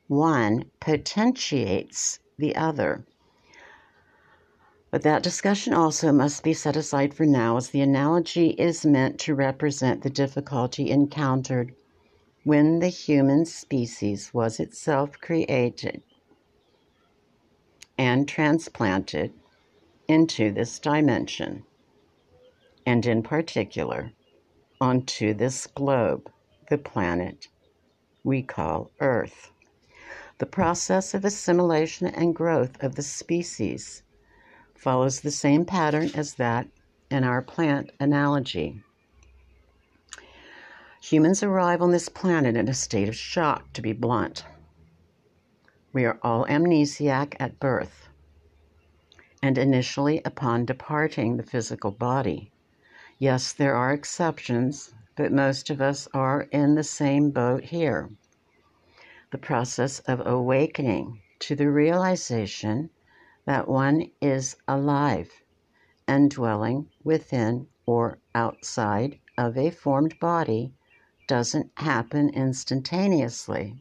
one 0.07 0.71
potentiates 0.81 2.19
the 2.39 2.57
other. 2.57 3.05
But 4.91 5.03
that 5.03 5.23
discussion 5.23 5.75
also 5.75 6.13
must 6.13 6.43
be 6.43 6.55
set 6.55 6.75
aside 6.75 7.13
for 7.13 7.27
now, 7.27 7.59
as 7.59 7.69
the 7.71 7.83
analogy 7.83 8.51
is 8.51 8.87
meant 8.87 9.21
to 9.21 9.35
represent 9.35 10.03
the 10.03 10.09
difficulty 10.09 10.91
encountered 10.91 11.75
when 12.45 12.79
the 12.79 12.89
human 12.89 13.45
species 13.45 14.33
was 14.33 14.59
itself 14.59 15.21
created 15.21 16.03
and 17.99 18.27
transplanted 18.27 19.35
into 20.09 20.51
this 20.51 20.79
dimension, 20.79 21.65
and 22.87 23.05
in 23.05 23.23
particular 23.23 24.13
onto 24.81 25.35
this 25.35 25.67
globe, 25.67 26.31
the 26.71 26.79
planet 26.79 27.49
we 28.25 28.43
call 28.43 28.91
Earth. 29.01 29.53
The 30.39 30.47
process 30.47 31.13
of 31.13 31.27
assimilation 31.27 32.07
and 32.07 32.35
growth 32.35 32.83
of 32.83 32.95
the 32.95 33.03
species 33.03 34.03
follows 34.79 35.21
the 35.21 35.31
same 35.31 35.65
pattern 35.65 36.11
as 36.15 36.35
that 36.35 36.69
in 37.11 37.25
our 37.25 37.43
plant 37.43 37.91
analogy. 37.99 38.83
Humans 41.03 41.43
arrive 41.43 41.83
on 41.83 41.91
this 41.91 42.09
planet 42.09 42.57
in 42.57 42.69
a 42.69 42.75
state 42.75 43.09
of 43.09 43.17
shock, 43.17 43.73
to 43.73 43.83
be 43.83 43.93
blunt. 43.93 44.45
We 45.93 46.05
are 46.05 46.19
all 46.23 46.45
amnesiac 46.47 47.35
at 47.41 47.59
birth 47.59 48.09
and 49.43 49.57
initially 49.57 50.21
upon 50.25 50.65
departing 50.65 51.37
the 51.37 51.43
physical 51.43 51.91
body. 51.91 52.53
Yes, 53.19 53.53
there 53.53 53.75
are 53.75 53.93
exceptions, 53.93 54.93
but 55.17 55.33
most 55.33 55.71
of 55.71 55.81
us 55.81 56.09
are 56.13 56.43
in 56.53 56.75
the 56.75 56.85
same 56.85 57.31
boat 57.31 57.65
here. 57.65 58.11
The 59.31 59.39
process 59.39 60.01
of 60.01 60.27
awakening 60.27 61.21
to 61.41 61.55
the 61.55 61.71
realization 61.71 62.91
that 63.49 63.67
one 63.67 64.11
is 64.21 64.55
alive 64.69 65.31
and 66.07 66.31
dwelling 66.31 66.87
within 67.03 67.67
or 67.87 68.19
outside 68.35 69.19
of 69.39 69.57
a 69.57 69.71
formed 69.71 70.15
body 70.21 70.71
doesn't 71.27 71.71
happen 71.79 72.29
instantaneously 72.29 73.75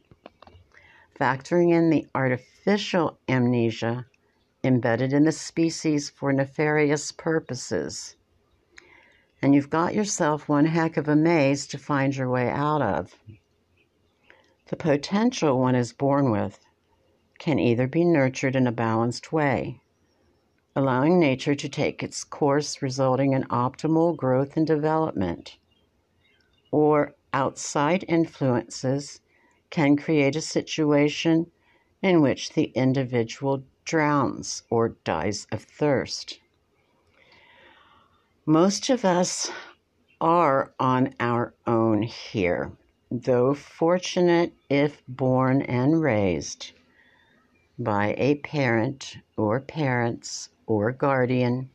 factoring 1.20 1.70
in 1.70 1.90
the 1.90 2.06
artificial 2.14 3.18
amnesia 3.28 4.06
embedded 4.64 5.12
in 5.12 5.24
the 5.24 5.32
species 5.32 6.08
for 6.08 6.32
nefarious 6.32 7.12
purposes. 7.12 8.16
And 9.42 9.54
you've 9.54 9.68
got 9.68 9.94
yourself 9.94 10.48
one 10.48 10.64
heck 10.64 10.96
of 10.96 11.08
a 11.08 11.14
maze 11.14 11.66
to 11.66 11.76
find 11.76 12.16
your 12.16 12.30
way 12.30 12.48
out 12.48 12.80
of. 12.80 13.14
The 14.68 14.76
potential 14.76 15.60
one 15.60 15.74
is 15.74 15.92
born 15.92 16.30
with 16.30 16.58
can 17.38 17.58
either 17.58 17.86
be 17.86 18.04
nurtured 18.04 18.56
in 18.56 18.66
a 18.66 18.72
balanced 18.72 19.32
way, 19.32 19.80
allowing 20.74 21.18
nature 21.18 21.54
to 21.54 21.68
take 21.68 22.02
its 22.02 22.24
course, 22.24 22.82
resulting 22.82 23.32
in 23.32 23.44
optimal 23.44 24.16
growth 24.16 24.56
and 24.56 24.66
development. 24.66 25.56
Or 26.70 27.14
outside 27.32 28.04
influences 28.08 29.20
can 29.70 29.96
create 29.96 30.34
a 30.34 30.40
situation 30.40 31.50
in 32.02 32.22
which 32.22 32.52
the 32.52 32.72
individual 32.74 33.62
drowns 33.84 34.62
or 34.70 34.90
dies 35.04 35.46
of 35.52 35.62
thirst. 35.62 36.40
Most 38.44 38.90
of 38.90 39.04
us 39.04 39.50
are 40.20 40.72
on 40.80 41.14
our 41.20 41.54
own 41.66 42.02
here, 42.02 42.72
though 43.10 43.54
fortunate 43.54 44.52
if 44.68 45.02
born 45.06 45.62
and 45.62 46.00
raised 46.00 46.72
by 47.78 48.14
a 48.18 48.36
parent 48.36 49.18
or 49.36 49.60
parents 49.60 50.48
or 50.66 50.90
guardian 50.90 51.70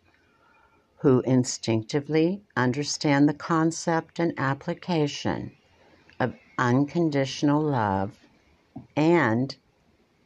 who 0.98 1.22
instinctively 1.22 2.42
understand 2.58 3.28
the 3.28 3.34
concept 3.34 4.20
and 4.20 4.34
application 4.38 5.52
of 6.20 6.34
unconditional 6.58 7.62
love 7.62 8.18
and 8.96 9.56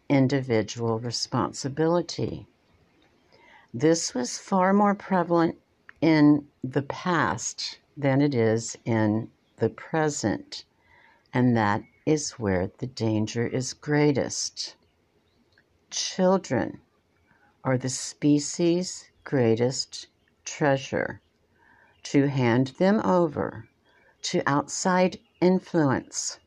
individual 0.10 1.00
responsibility. 1.00 2.48
This 3.74 4.14
was 4.14 4.38
far 4.38 4.74
more 4.74 4.96
prevalent 4.96 5.58
in 6.00 6.48
the 6.64 6.84
past 6.84 7.80
than 7.96 8.22
it 8.22 8.34
is 8.34 8.78
in 8.86 9.30
the 9.58 9.70
present, 9.70 10.64
and 11.34 11.58
that 11.58 11.84
is 12.06 12.32
where 12.32 12.72
the 12.78 12.88
danger 12.88 13.46
is 13.46 13.74
greatest. 13.74 14.77
Children 15.90 16.82
are 17.64 17.78
the 17.78 17.90
species' 17.90 19.10
greatest 19.24 20.08
treasure. 20.44 21.22
To 22.04 22.28
hand 22.28 22.74
them 22.78 23.00
over 23.06 23.70
to 24.24 24.42
outside 24.46 25.20
influence 25.40 26.40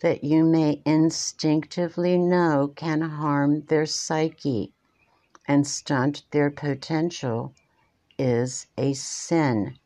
that 0.00 0.24
you 0.24 0.44
may 0.44 0.82
instinctively 0.86 2.16
know 2.16 2.72
can 2.74 3.00
harm 3.00 3.62
their 3.66 3.84
psyche 3.86 4.72
and 5.46 5.66
stunt 5.66 6.24
their 6.30 6.50
potential 6.50 7.54
is 8.18 8.66
a 8.76 8.94
sin. 8.94 9.78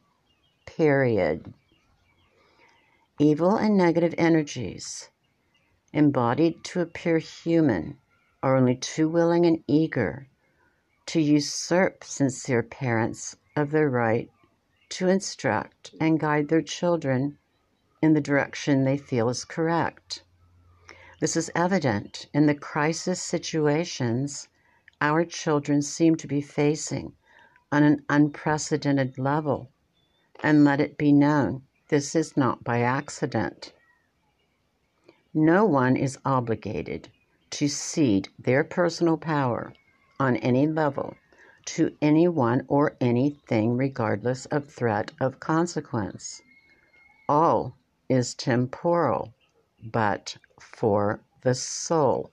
Period. 0.66 1.54
Evil 3.18 3.56
and 3.56 3.76
negative 3.76 4.14
energies, 4.18 5.10
embodied 5.92 6.64
to 6.64 6.80
appear 6.80 7.18
human, 7.18 7.98
are 8.42 8.56
only 8.56 8.74
too 8.74 9.08
willing 9.08 9.46
and 9.46 9.62
eager 9.66 10.26
to 11.06 11.20
usurp 11.20 12.02
sincere 12.02 12.62
parents 12.62 13.36
of 13.54 13.70
their 13.70 13.88
right 13.88 14.30
to 14.88 15.08
instruct 15.08 15.94
and 16.00 16.18
guide 16.18 16.48
their 16.48 16.62
children 16.62 17.38
in 18.02 18.14
the 18.14 18.20
direction 18.20 18.84
they 18.84 18.96
feel 18.96 19.28
is 19.28 19.44
correct. 19.44 20.24
This 21.20 21.36
is 21.36 21.52
evident 21.54 22.26
in 22.34 22.46
the 22.46 22.54
crisis 22.54 23.22
situations 23.22 24.48
our 25.00 25.24
children 25.24 25.82
seem 25.82 26.16
to 26.16 26.26
be 26.26 26.40
facing 26.40 27.12
on 27.70 27.84
an 27.84 28.04
unprecedented 28.08 29.18
level, 29.18 29.70
and 30.42 30.64
let 30.64 30.80
it 30.80 30.98
be 30.98 31.12
known 31.12 31.62
this 31.88 32.16
is 32.16 32.36
not 32.36 32.64
by 32.64 32.80
accident. 32.80 33.72
No 35.32 35.64
one 35.64 35.96
is 35.96 36.18
obligated 36.24 37.08
to 37.52 37.68
cede 37.68 38.28
their 38.38 38.64
personal 38.64 39.18
power 39.18 39.74
on 40.18 40.36
any 40.38 40.66
level 40.66 41.14
to 41.66 41.94
anyone 42.00 42.64
or 42.66 42.96
anything, 43.00 43.76
regardless 43.76 44.46
of 44.46 44.68
threat 44.68 45.12
of 45.20 45.38
consequence. 45.38 46.42
All 47.28 47.76
is 48.08 48.34
temporal, 48.34 49.34
but 49.84 50.36
for 50.60 51.20
the 51.42 51.54
soul, 51.54 52.30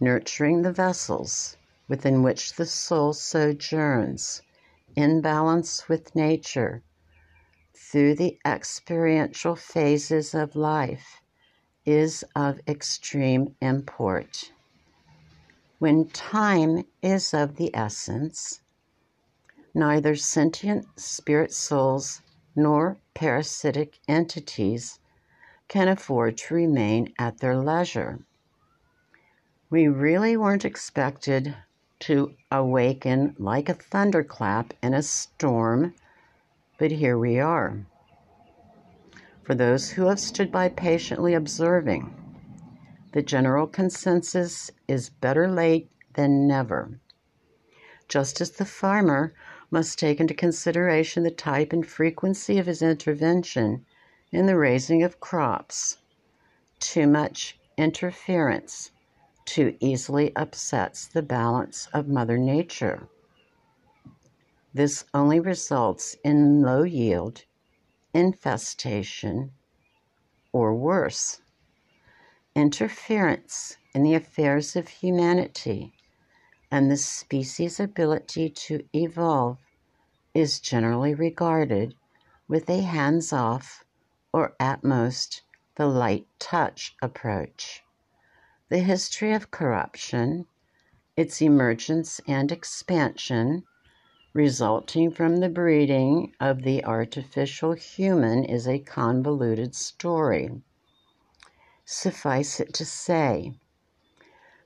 nurturing 0.00 0.62
the 0.62 0.72
vessels 0.72 1.56
within 1.88 2.22
which 2.22 2.54
the 2.54 2.66
soul 2.66 3.12
sojourns 3.12 4.42
in 4.96 5.20
balance 5.20 5.88
with 5.88 6.16
nature 6.16 6.82
through 7.74 8.16
the 8.16 8.38
experiential 8.44 9.54
phases 9.54 10.34
of 10.34 10.56
life 10.56 11.20
is 11.86 12.24
of 12.34 12.60
extreme 12.66 13.54
import. 13.62 14.52
When 15.78 16.08
time 16.08 16.84
is 17.02 17.32
of 17.32 17.56
the 17.56 17.74
essence, 17.74 18.60
neither 19.72 20.16
sentient 20.16 20.86
spirit 20.98 21.52
souls 21.52 22.22
nor 22.56 22.96
parasitic 23.14 23.98
entities 24.08 24.98
can 25.68 25.88
afford 25.88 26.36
to 26.38 26.54
remain 26.54 27.12
at 27.18 27.38
their 27.38 27.56
leisure. 27.56 28.18
We 29.68 29.88
really 29.88 30.36
weren't 30.36 30.64
expected 30.64 31.56
to 32.00 32.34
awaken 32.50 33.34
like 33.38 33.68
a 33.68 33.74
thunderclap 33.74 34.74
in 34.82 34.94
a 34.94 35.02
storm, 35.02 35.94
but 36.78 36.90
here 36.90 37.18
we 37.18 37.38
are. 37.38 37.84
For 39.46 39.54
those 39.54 39.90
who 39.90 40.06
have 40.06 40.18
stood 40.18 40.50
by 40.50 40.68
patiently 40.68 41.32
observing, 41.32 42.12
the 43.12 43.22
general 43.22 43.68
consensus 43.68 44.72
is 44.88 45.08
better 45.08 45.48
late 45.48 45.88
than 46.14 46.48
never. 46.48 46.98
Just 48.08 48.40
as 48.40 48.50
the 48.50 48.64
farmer 48.64 49.32
must 49.70 50.00
take 50.00 50.18
into 50.18 50.34
consideration 50.34 51.22
the 51.22 51.30
type 51.30 51.72
and 51.72 51.86
frequency 51.86 52.58
of 52.58 52.66
his 52.66 52.82
intervention 52.82 53.86
in 54.32 54.46
the 54.46 54.56
raising 54.56 55.04
of 55.04 55.20
crops. 55.20 55.98
Too 56.80 57.06
much 57.06 57.56
interference 57.78 58.90
too 59.44 59.76
easily 59.78 60.34
upsets 60.34 61.06
the 61.06 61.22
balance 61.22 61.86
of 61.94 62.08
Mother 62.08 62.36
Nature. 62.36 63.06
This 64.74 65.04
only 65.14 65.38
results 65.38 66.16
in 66.24 66.62
low 66.62 66.82
yield, 66.82 67.44
infestation, 68.16 69.52
or 70.50 70.74
worse. 70.74 71.42
Interference 72.54 73.76
in 73.94 74.02
the 74.02 74.14
affairs 74.14 74.74
of 74.74 74.88
humanity 74.88 75.92
and 76.70 76.90
the 76.90 76.96
species' 76.96 77.78
ability 77.78 78.48
to 78.48 78.82
evolve 78.94 79.58
is 80.32 80.60
generally 80.60 81.12
regarded 81.12 81.94
with 82.48 82.70
a 82.70 82.80
hands 82.80 83.34
off 83.34 83.84
or 84.32 84.54
at 84.58 84.82
most 84.82 85.42
the 85.74 85.86
light 85.86 86.26
touch 86.38 86.96
approach. 87.02 87.84
The 88.70 88.78
history 88.78 89.34
of 89.34 89.50
corruption, 89.50 90.46
its 91.18 91.42
emergence 91.42 92.22
and 92.26 92.50
expansion, 92.50 93.64
resulting 94.36 95.10
from 95.10 95.38
the 95.38 95.48
breeding 95.48 96.30
of 96.38 96.60
the 96.60 96.84
artificial 96.84 97.72
human, 97.72 98.44
is 98.44 98.68
a 98.68 98.78
convoluted 98.78 99.74
story. 99.74 100.50
Suffice 101.86 102.60
it 102.60 102.74
to 102.74 102.84
say, 102.84 103.58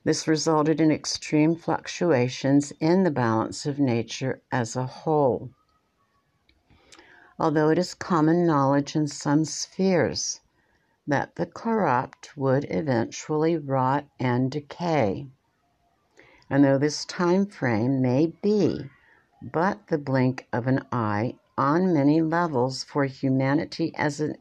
this 0.03 0.27
resulted 0.27 0.81
in 0.81 0.91
extreme 0.91 1.55
fluctuations 1.55 2.73
in 2.81 3.03
the 3.03 3.11
balance 3.11 3.65
of 3.65 3.79
nature 3.79 4.41
as 4.51 4.75
a 4.75 4.85
whole. 4.85 5.51
Although 7.39 7.69
it 7.69 7.77
is 7.77 7.93
common 7.93 8.45
knowledge 8.45 8.93
in 8.93 9.07
some 9.07 9.45
spheres 9.45 10.41
that 11.07 11.35
the 11.35 11.45
corrupt 11.45 12.35
would 12.35 12.65
eventually 12.69 13.55
rot 13.55 14.05
and 14.19 14.51
decay, 14.51 15.27
and 16.49 16.65
though 16.65 16.77
this 16.77 17.05
time 17.05 17.45
frame 17.45 18.01
may 18.01 18.33
be 18.41 18.89
but 19.41 19.87
the 19.87 19.97
blink 19.97 20.47
of 20.53 20.67
an 20.67 20.85
eye 20.91 21.33
on 21.57 21.93
many 21.93 22.21
levels 22.21 22.83
for 22.83 23.05
humanity 23.05 23.91
as 23.95 24.21
a 24.21 24.35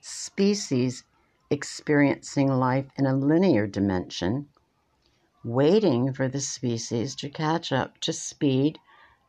species 0.00 1.04
experiencing 1.50 2.48
life 2.48 2.86
in 2.96 3.06
a 3.06 3.16
linear 3.16 3.66
dimension, 3.66 4.48
waiting 5.44 6.12
for 6.12 6.28
the 6.28 6.40
species 6.40 7.14
to 7.16 7.28
catch 7.28 7.72
up 7.72 7.98
to 7.98 8.12
speed 8.12 8.78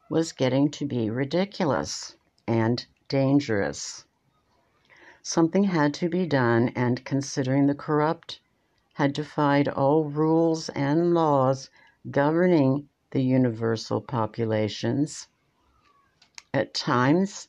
was 0.10 0.32
getting 0.32 0.70
to 0.70 0.86
be 0.86 1.10
ridiculous 1.10 2.16
and 2.48 2.86
dangerous. 3.08 4.06
Something 5.24 5.66
had 5.66 5.94
to 5.96 6.10
be 6.10 6.26
done, 6.26 6.70
and 6.76 7.04
considering 7.04 7.66
the 7.68 7.76
corrupt 7.76 8.40
had 8.94 9.14
defied 9.14 9.68
all 9.68 10.06
rules 10.06 10.70
and 10.70 11.14
laws 11.14 11.70
governing 12.10 12.88
the 13.12 13.24
universal 13.24 14.02
populations, 14.02 15.28
at 16.54 16.74
times 16.74 17.48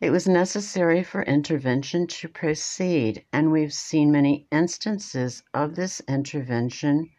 it 0.00 0.10
was 0.10 0.26
necessary 0.26 1.02
for 1.02 1.22
intervention 1.22 2.06
to 2.06 2.28
proceed, 2.28 3.24
and 3.32 3.52
we've 3.52 3.72
seen 3.72 4.10
many 4.10 4.46
instances 4.50 5.42
of 5.52 5.74
this 5.74 6.00
intervention 6.08 7.10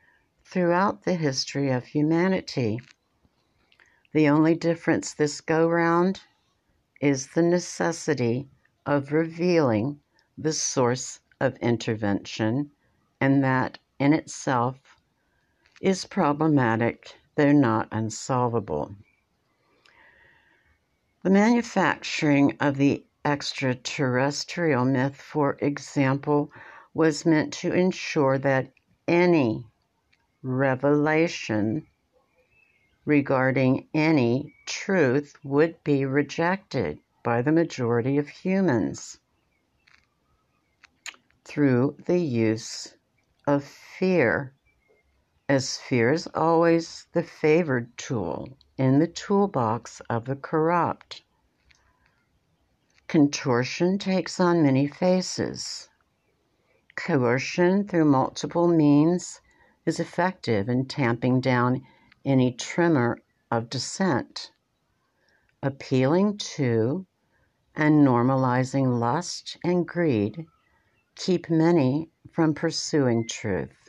throughout 0.43 1.03
the 1.03 1.15
history 1.15 1.69
of 1.69 1.85
humanity. 1.85 2.79
The 4.13 4.27
only 4.27 4.55
difference 4.55 5.13
this 5.13 5.41
go 5.41 5.69
round 5.69 6.21
is 6.99 7.27
the 7.27 7.41
necessity 7.41 8.49
of 8.85 9.13
revealing 9.13 9.99
the 10.37 10.53
source 10.53 11.19
of 11.39 11.55
intervention, 11.57 12.71
and 13.19 13.43
that 13.43 13.77
in 13.99 14.13
itself 14.13 14.79
is 15.81 16.05
problematic, 16.05 17.15
though 17.35 17.51
not 17.51 17.87
unsolvable. 17.91 18.95
The 21.23 21.29
manufacturing 21.29 22.57
of 22.59 22.77
the 22.77 23.05
extraterrestrial 23.23 24.85
myth, 24.85 25.15
for 25.15 25.57
example, 25.59 26.51
was 26.93 27.25
meant 27.25 27.53
to 27.53 27.71
ensure 27.73 28.37
that 28.39 28.71
any 29.07 29.65
revelation 30.43 31.85
regarding 33.05 33.87
any 33.93 34.55
truth 34.65 35.35
would 35.43 35.83
be 35.83 36.05
rejected 36.05 36.99
by 37.23 37.41
the 37.41 37.51
majority 37.51 38.17
of 38.17 38.29
humans 38.29 39.19
through 41.43 41.95
the 42.05 42.19
use 42.19 42.95
of 43.45 43.63
fear, 43.63 44.53
as 45.51 45.77
fear 45.77 46.13
is 46.13 46.29
always 46.33 47.07
the 47.11 47.21
favored 47.21 47.97
tool 47.97 48.57
in 48.77 48.99
the 48.99 49.07
toolbox 49.07 50.01
of 50.09 50.23
the 50.23 50.35
corrupt. 50.37 51.23
Contortion 53.09 53.97
takes 53.99 54.39
on 54.39 54.63
many 54.63 54.87
faces. 54.87 55.89
Coercion 56.95 57.85
through 57.85 58.05
multiple 58.05 58.69
means 58.69 59.41
is 59.85 59.99
effective 59.99 60.69
in 60.69 60.85
tamping 60.85 61.41
down 61.41 61.81
any 62.23 62.53
tremor 62.53 63.17
of 63.51 63.69
dissent. 63.69 64.53
Appealing 65.61 66.37
to 66.37 67.05
and 67.75 68.07
normalizing 68.07 69.01
lust 69.01 69.57
and 69.65 69.85
greed 69.85 70.45
keep 71.17 71.49
many 71.49 72.09
from 72.31 72.53
pursuing 72.53 73.27
truth. 73.27 73.80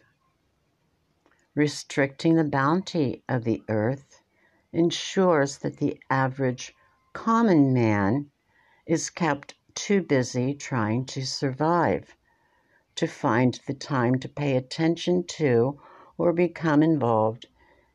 Restricting 1.55 2.37
the 2.37 2.45
bounty 2.45 3.23
of 3.29 3.45
the 3.45 3.63
earth 3.69 4.23
ensures 4.73 5.59
that 5.59 5.77
the 5.77 6.01
average 6.09 6.75
common 7.13 7.75
man 7.75 8.31
is 8.87 9.11
kept 9.11 9.55
too 9.75 10.03
busy 10.03 10.55
trying 10.55 11.05
to 11.05 11.27
survive 11.27 12.17
to 12.95 13.07
find 13.07 13.61
the 13.67 13.75
time 13.75 14.19
to 14.21 14.31
pay 14.31 14.57
attention 14.57 15.25
to 15.25 15.79
or 16.17 16.33
become 16.33 16.83
involved 16.83 17.47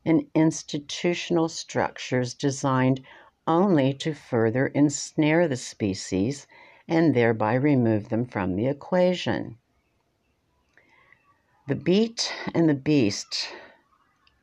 in 0.05 0.27
institutional 0.35 1.49
structures 1.49 2.35
designed 2.35 3.03
only 3.47 3.91
to 3.95 4.13
further 4.13 4.67
ensnare 4.67 5.47
the 5.47 5.57
species 5.57 6.45
and 6.87 7.15
thereby 7.15 7.55
remove 7.55 8.09
them 8.09 8.25
from 8.25 8.55
the 8.55 8.67
equation. 8.67 9.57
The 11.67 11.75
beat 11.75 12.33
and 12.55 12.69
the 12.69 12.73
beast 12.73 13.49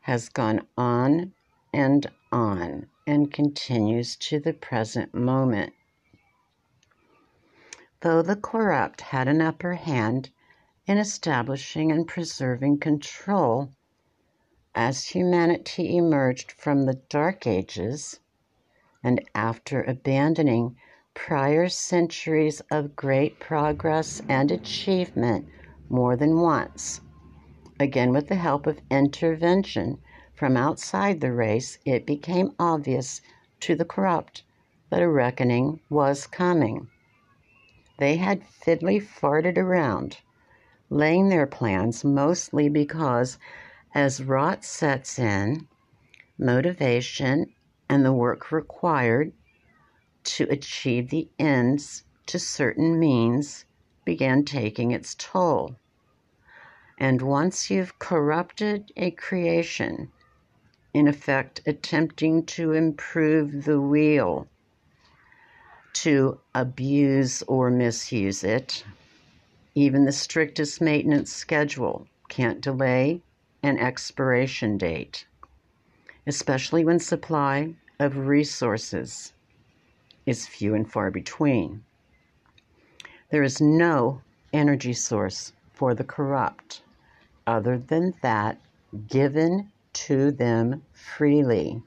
has 0.02 0.28
gone 0.28 0.66
on 0.76 1.32
and 1.72 2.06
on 2.30 2.88
and 3.06 3.32
continues 3.32 4.14
to 4.16 4.38
the 4.38 4.52
present 4.52 5.14
moment. 5.14 5.72
Though 8.02 8.20
the 8.20 8.36
corrupt 8.36 9.00
had 9.00 9.26
an 9.26 9.40
upper 9.40 9.72
hand 9.72 10.28
in 10.86 10.98
establishing 10.98 11.90
and 11.90 12.06
preserving 12.06 12.80
control 12.80 13.70
as 14.74 15.06
humanity 15.06 15.96
emerged 15.96 16.52
from 16.52 16.84
the 16.84 17.00
Dark 17.08 17.46
Ages 17.46 18.20
and 19.02 19.18
after 19.34 19.82
abandoning 19.82 20.76
prior 21.14 21.70
centuries 21.70 22.60
of 22.70 22.94
great 22.94 23.40
progress 23.40 24.20
and 24.28 24.50
achievement 24.50 25.48
more 25.88 26.16
than 26.16 26.38
once. 26.38 27.00
Again, 27.80 28.12
with 28.12 28.28
the 28.28 28.36
help 28.36 28.68
of 28.68 28.80
intervention 28.88 29.98
from 30.32 30.56
outside 30.56 31.20
the 31.20 31.32
race, 31.32 31.78
it 31.84 32.06
became 32.06 32.54
obvious 32.58 33.20
to 33.60 33.74
the 33.74 33.84
corrupt 33.84 34.44
that 34.90 35.02
a 35.02 35.08
reckoning 35.08 35.80
was 35.90 36.28
coming. 36.28 36.88
They 37.98 38.16
had 38.16 38.42
fiddly 38.42 39.00
farted 39.02 39.58
around, 39.58 40.18
laying 40.88 41.28
their 41.28 41.48
plans 41.48 42.04
mostly 42.04 42.68
because 42.68 43.38
as 43.92 44.22
rot 44.22 44.64
sets 44.64 45.18
in, 45.18 45.66
motivation 46.38 47.52
and 47.88 48.04
the 48.04 48.12
work 48.12 48.52
required 48.52 49.32
to 50.24 50.44
achieve 50.44 51.10
the 51.10 51.28
ends 51.38 52.04
to 52.26 52.38
certain 52.38 52.98
means 52.98 53.64
began 54.04 54.44
taking 54.44 54.92
its 54.92 55.14
toll. 55.16 55.76
And 56.98 57.20
once 57.20 57.70
you've 57.70 57.98
corrupted 57.98 58.92
a 58.96 59.10
creation, 59.10 60.12
in 60.94 61.08
effect 61.08 61.60
attempting 61.66 62.46
to 62.46 62.72
improve 62.72 63.64
the 63.64 63.80
wheel, 63.80 64.46
to 65.94 66.38
abuse 66.54 67.42
or 67.42 67.68
misuse 67.68 68.44
it, 68.44 68.84
even 69.74 70.04
the 70.04 70.12
strictest 70.12 70.80
maintenance 70.80 71.32
schedule 71.32 72.06
can't 72.28 72.60
delay 72.60 73.20
an 73.62 73.76
expiration 73.78 74.78
date, 74.78 75.26
especially 76.28 76.84
when 76.84 77.00
supply 77.00 77.74
of 77.98 78.16
resources 78.16 79.32
is 80.26 80.46
few 80.46 80.74
and 80.74 80.90
far 80.90 81.10
between. 81.10 81.82
There 83.30 83.42
is 83.42 83.60
no 83.60 84.22
energy 84.52 84.92
source 84.92 85.52
for 85.72 85.92
the 85.92 86.04
corrupt 86.04 86.83
other 87.46 87.78
than 87.78 88.14
that 88.22 88.58
given 89.08 89.70
to 89.92 90.30
them 90.30 90.82
freely. 90.92 91.82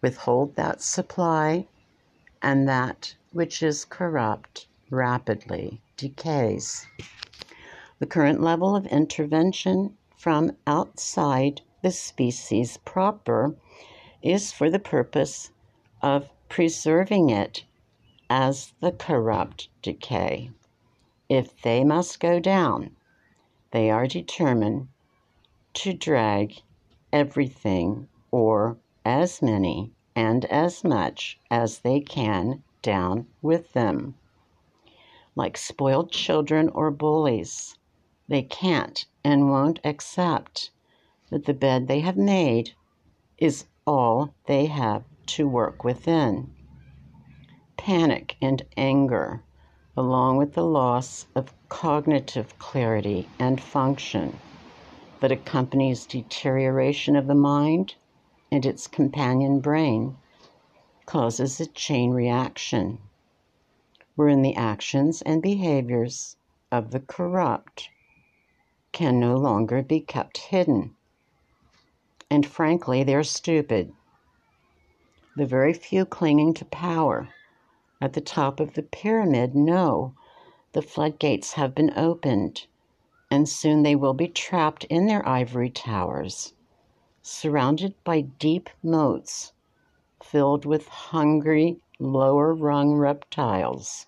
Withhold 0.00 0.56
that 0.56 0.80
supply, 0.80 1.66
and 2.42 2.68
that 2.68 3.14
which 3.32 3.62
is 3.62 3.84
corrupt 3.84 4.66
rapidly 4.90 5.80
decays. 5.96 6.86
The 7.98 8.06
current 8.06 8.40
level 8.40 8.74
of 8.74 8.86
intervention 8.86 9.96
from 10.16 10.56
outside 10.66 11.60
the 11.82 11.90
species 11.90 12.78
proper 12.78 13.54
is 14.22 14.52
for 14.52 14.70
the 14.70 14.78
purpose 14.78 15.50
of 16.02 16.30
preserving 16.48 17.30
it 17.30 17.64
as 18.28 18.72
the 18.80 18.92
corrupt 18.92 19.68
decay. 19.82 20.50
If 21.28 21.60
they 21.62 21.84
must 21.84 22.20
go 22.20 22.40
down, 22.40 22.96
they 23.72 23.90
are 23.90 24.06
determined 24.06 24.88
to 25.72 25.92
drag 25.92 26.62
everything 27.12 28.08
or 28.30 28.76
as 29.04 29.40
many 29.40 29.92
and 30.14 30.44
as 30.46 30.84
much 30.84 31.38
as 31.50 31.78
they 31.80 32.00
can 32.00 32.62
down 32.82 33.26
with 33.42 33.72
them. 33.72 34.14
Like 35.36 35.56
spoiled 35.56 36.10
children 36.10 36.68
or 36.70 36.90
bullies, 36.90 37.76
they 38.28 38.42
can't 38.42 39.06
and 39.24 39.50
won't 39.50 39.80
accept 39.84 40.70
that 41.30 41.44
the 41.44 41.54
bed 41.54 41.86
they 41.86 42.00
have 42.00 42.16
made 42.16 42.74
is 43.38 43.66
all 43.86 44.34
they 44.46 44.66
have 44.66 45.04
to 45.26 45.48
work 45.48 45.84
within. 45.84 46.52
Panic 47.76 48.36
and 48.42 48.62
anger, 48.76 49.42
along 50.00 50.38
with 50.38 50.54
the 50.54 50.64
loss 50.64 51.26
of 51.34 51.52
cognitive 51.68 52.58
clarity 52.58 53.28
and 53.38 53.60
function 53.60 54.34
that 55.20 55.30
accompanies 55.30 56.06
deterioration 56.06 57.16
of 57.16 57.26
the 57.26 57.34
mind 57.34 57.94
and 58.50 58.64
its 58.64 58.86
companion 58.86 59.60
brain, 59.60 60.16
causes 61.04 61.60
a 61.60 61.66
chain 61.66 62.12
reaction 62.12 62.98
wherein 64.16 64.40
the 64.40 64.56
actions 64.56 65.20
and 65.20 65.42
behaviors 65.42 66.34
of 66.72 66.92
the 66.92 67.00
corrupt 67.00 67.90
can 68.92 69.20
no 69.20 69.36
longer 69.36 69.82
be 69.82 70.00
kept 70.00 70.38
hidden. 70.38 70.96
And 72.30 72.46
frankly, 72.46 73.04
they're 73.04 73.22
stupid 73.22 73.92
the 75.36 75.44
very 75.44 75.74
few 75.74 76.06
clinging 76.06 76.54
to 76.54 76.64
power 76.64 77.28
at 78.00 78.14
the 78.14 78.20
top 78.20 78.60
of 78.60 78.74
the 78.74 78.82
pyramid. 78.82 79.54
Know 79.54 80.14
the 80.72 80.82
floodgates 80.82 81.52
have 81.54 81.74
been 81.74 81.92
opened, 81.96 82.66
and 83.30 83.48
soon 83.48 83.82
they 83.82 83.94
will 83.94 84.14
be 84.14 84.28
trapped 84.28 84.84
in 84.84 85.06
their 85.06 85.28
ivory 85.28 85.70
towers, 85.70 86.54
surrounded 87.22 87.94
by 88.04 88.22
deep 88.22 88.70
moats 88.82 89.52
filled 90.22 90.64
with 90.64 90.86
hungry 90.86 91.80
lower 91.98 92.54
rung 92.54 92.94
reptiles, 92.94 94.06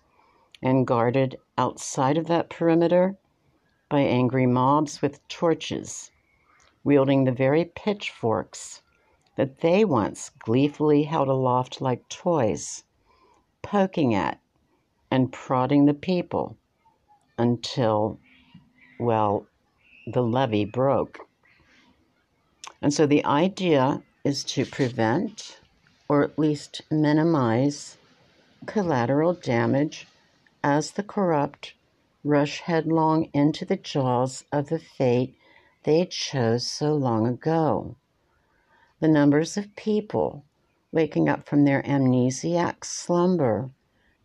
and 0.62 0.86
guarded 0.86 1.38
outside 1.58 2.16
of 2.16 2.26
that 2.26 2.48
perimeter 2.48 3.16
by 3.88 4.00
angry 4.00 4.46
mobs 4.46 5.02
with 5.02 5.26
torches, 5.28 6.10
wielding 6.84 7.24
the 7.24 7.32
very 7.32 7.64
pitchforks 7.64 8.82
that 9.36 9.60
they 9.60 9.84
once 9.84 10.30
gleefully 10.38 11.02
held 11.04 11.28
aloft 11.28 11.80
like 11.80 12.08
toys, 12.08 12.84
poking 13.62 14.14
at 14.14 14.38
and 15.10 15.32
prodding 15.32 15.86
the 15.86 15.94
people 15.94 16.56
until, 17.38 18.18
well, 18.98 19.46
the 20.06 20.22
levee 20.22 20.64
broke. 20.64 21.18
And 22.80 22.92
so 22.92 23.06
the 23.06 23.24
idea 23.24 24.02
is 24.24 24.44
to 24.44 24.66
prevent 24.66 25.60
or 26.08 26.22
at 26.22 26.38
least 26.38 26.82
minimize 26.90 27.96
collateral 28.66 29.34
damage 29.34 30.06
as 30.62 30.92
the 30.92 31.02
corrupt 31.02 31.74
rush 32.24 32.60
headlong 32.60 33.28
into 33.32 33.64
the 33.64 33.76
jaws 33.76 34.44
of 34.52 34.68
the 34.68 34.78
fate 34.78 35.34
they 35.84 36.06
chose 36.06 36.66
so 36.66 36.94
long 36.94 37.26
ago. 37.26 37.96
The 39.00 39.08
numbers 39.08 39.56
of 39.56 39.74
people 39.74 40.44
waking 40.92 41.28
up 41.28 41.48
from 41.48 41.64
their 41.64 41.82
amnesiac 41.82 42.84
slumber 42.84 43.70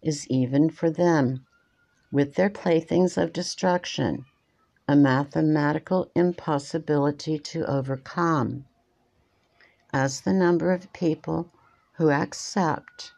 is 0.01 0.27
even 0.27 0.69
for 0.69 0.89
them, 0.89 1.45
with 2.12 2.36
their 2.36 2.49
playthings 2.49 3.17
of 3.17 3.34
destruction, 3.34 4.25
a 4.88 4.95
mathematical 4.95 6.12
impossibility 6.13 7.39
to 7.39 7.65
overcome. 7.65 8.65
As 9.93 10.21
the 10.21 10.34
number 10.34 10.71
of 10.71 10.91
people 10.93 11.49
who 11.93 12.12
accept 12.12 13.13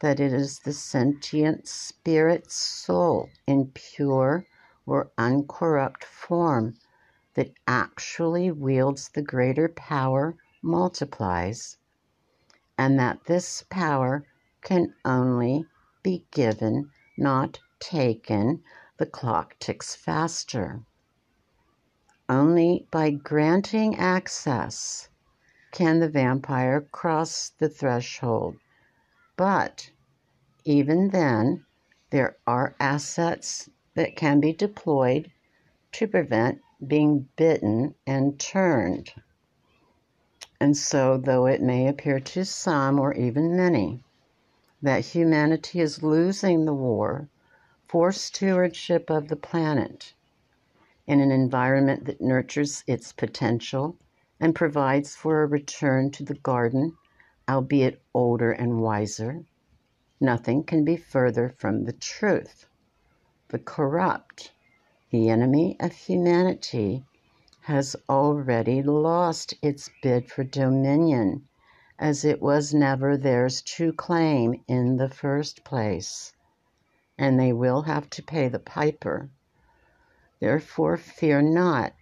that 0.00 0.20
it 0.20 0.32
is 0.32 0.60
the 0.60 0.72
sentient 0.72 1.66
spirit 1.66 2.50
soul 2.50 3.28
in 3.46 3.70
pure 3.72 4.46
or 4.84 5.10
uncorrupt 5.16 6.04
form 6.04 6.74
that 7.34 7.52
actually 7.66 8.50
wields 8.50 9.08
the 9.08 9.22
greater 9.22 9.68
power 9.68 10.36
multiplies, 10.60 11.78
and 12.78 12.98
that 12.98 13.24
this 13.24 13.64
power 13.70 14.24
can 14.62 14.94
only 15.04 15.66
be 16.02 16.24
given, 16.30 16.90
not 17.16 17.60
taken, 17.78 18.62
the 18.96 19.06
clock 19.06 19.56
ticks 19.58 19.94
faster. 19.94 20.80
Only 22.28 22.86
by 22.90 23.10
granting 23.10 23.96
access 23.96 25.08
can 25.72 26.00
the 26.00 26.08
vampire 26.08 26.80
cross 26.80 27.50
the 27.58 27.68
threshold. 27.68 28.56
But 29.36 29.90
even 30.64 31.08
then, 31.10 31.64
there 32.10 32.36
are 32.46 32.76
assets 32.78 33.68
that 33.94 34.16
can 34.16 34.40
be 34.40 34.52
deployed 34.52 35.30
to 35.92 36.06
prevent 36.06 36.60
being 36.86 37.28
bitten 37.36 37.94
and 38.06 38.38
turned. 38.38 39.12
And 40.62 40.76
so, 40.76 41.18
though 41.18 41.46
it 41.46 41.60
may 41.60 41.88
appear 41.88 42.20
to 42.20 42.44
some 42.44 43.00
or 43.00 43.12
even 43.14 43.56
many 43.56 44.04
that 44.80 45.06
humanity 45.06 45.80
is 45.80 46.04
losing 46.04 46.66
the 46.66 46.72
war 46.72 47.28
for 47.88 48.12
stewardship 48.12 49.10
of 49.10 49.26
the 49.26 49.34
planet 49.34 50.14
in 51.04 51.18
an 51.18 51.32
environment 51.32 52.04
that 52.04 52.20
nurtures 52.20 52.84
its 52.86 53.12
potential 53.12 53.96
and 54.38 54.54
provides 54.54 55.16
for 55.16 55.42
a 55.42 55.48
return 55.48 56.12
to 56.12 56.22
the 56.22 56.36
garden, 56.36 56.96
albeit 57.48 58.00
older 58.14 58.52
and 58.52 58.80
wiser, 58.80 59.42
nothing 60.20 60.62
can 60.62 60.84
be 60.84 60.96
further 60.96 61.56
from 61.58 61.86
the 61.86 61.92
truth. 61.92 62.66
The 63.48 63.58
corrupt, 63.58 64.52
the 65.10 65.28
enemy 65.28 65.76
of 65.80 65.90
humanity, 65.90 67.04
has 67.62 67.96
already 68.08 68.82
lost 68.82 69.54
its 69.62 69.90
bid 70.02 70.30
for 70.30 70.44
dominion, 70.44 71.46
as 71.98 72.24
it 72.24 72.42
was 72.42 72.74
never 72.74 73.16
theirs 73.16 73.62
to 73.62 73.92
claim 73.92 74.62
in 74.66 74.96
the 74.96 75.08
first 75.08 75.64
place, 75.64 76.32
and 77.16 77.38
they 77.38 77.52
will 77.52 77.82
have 77.82 78.10
to 78.10 78.22
pay 78.22 78.48
the 78.48 78.58
piper. 78.58 79.30
Therefore, 80.40 80.96
fear 80.96 81.40
not 81.40 81.92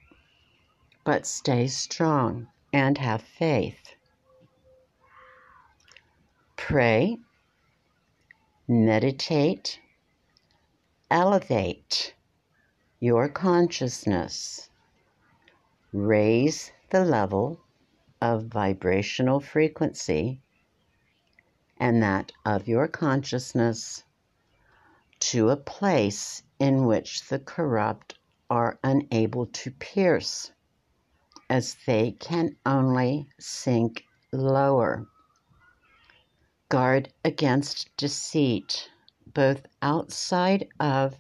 but 1.05 1.27
stay 1.27 1.66
strong 1.66 2.46
and 2.73 2.96
have 2.99 3.20
faith. 3.20 3.96
Pray, 6.57 7.18
meditate, 8.68 9.81
elevate 11.11 12.14
your 13.01 13.29
consciousness, 13.29 14.69
raise 15.92 16.72
the 16.90 17.05
level 17.05 17.61
of 18.20 18.46
vibrational 18.46 19.40
frequency 19.40 20.40
and 21.79 22.03
that 22.03 22.31
of 22.44 22.68
your 22.68 22.87
consciousness 22.87 24.05
to 25.18 25.48
a 25.48 25.57
place 25.57 26.42
in 26.59 26.87
which 26.87 27.29
the 27.29 27.38
corrupt 27.38 28.14
are 28.48 28.79
unable 28.85 29.46
to 29.46 29.70
pierce 29.70 30.53
as 31.48 31.76
they 31.87 32.12
can 32.12 32.57
only 32.64 33.26
sink 33.38 34.05
lower. 34.33 35.07
Guard 36.68 37.12
against 37.24 37.94
deceit, 37.96 38.88
both 39.35 39.66
outside 39.83 40.68
of 40.79 41.18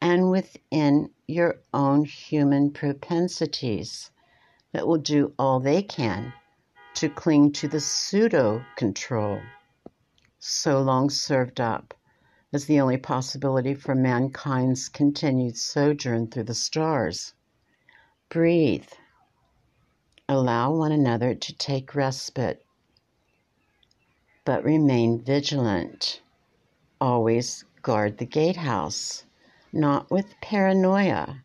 and 0.00 0.30
within 0.30 1.10
your 1.26 1.60
own 1.74 2.04
human 2.04 2.70
propensities 2.70 4.10
that 4.72 4.86
will 4.86 4.98
do 4.98 5.32
all 5.38 5.60
they 5.60 5.82
can 5.82 6.32
to 6.94 7.08
cling 7.08 7.52
to 7.52 7.68
the 7.68 7.80
pseudo 7.80 8.64
control 8.76 9.40
so 10.38 10.80
long 10.80 11.10
served 11.10 11.60
up 11.60 11.94
as 12.52 12.64
the 12.66 12.80
only 12.80 12.96
possibility 12.96 13.74
for 13.74 13.94
mankind's 13.94 14.88
continued 14.88 15.56
sojourn 15.56 16.26
through 16.28 16.44
the 16.44 16.54
stars. 16.54 17.34
Breathe 18.28 18.88
Allow 20.30 20.74
one 20.74 20.92
another 20.92 21.34
to 21.34 21.56
take 21.56 21.94
respite, 21.94 22.62
but 24.44 24.62
remain 24.62 25.22
vigilant. 25.22 26.20
Always 27.00 27.64
guard 27.80 28.18
the 28.18 28.26
gatehouse, 28.26 29.24
not 29.72 30.10
with 30.10 30.40
paranoia, 30.40 31.42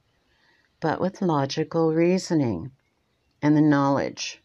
but 0.79 1.01
with 1.01 1.21
logical 1.21 1.93
reasoning 1.93 2.71
and 3.41 3.55
the 3.55 3.61
knowledge 3.61 4.41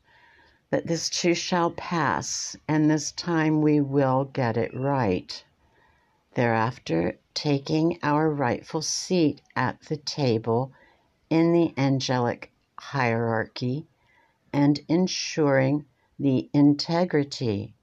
that 0.71 0.87
this 0.87 1.09
too 1.09 1.35
shall 1.35 1.71
pass, 1.71 2.57
and 2.67 2.91
this 2.91 3.13
time 3.13 3.63
we 3.63 3.81
will 3.81 4.25
get 4.25 4.57
it 4.57 4.75
right. 4.75 5.45
Thereafter, 6.35 7.19
taking 7.33 7.99
our 8.03 8.29
rightful 8.29 8.83
seat 8.83 9.41
at 9.57 9.81
the 9.83 9.97
table 9.97 10.73
in 11.31 11.53
the 11.53 11.73
angelic 11.79 12.53
hierarchy 12.79 13.87
and 14.53 14.81
ensuring 14.89 15.85
the 16.19 16.51
integrity 16.53 17.75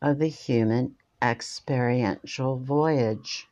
of 0.00 0.18
the 0.18 0.28
human 0.28 0.96
experiential 1.22 2.56
voyage. 2.56 3.48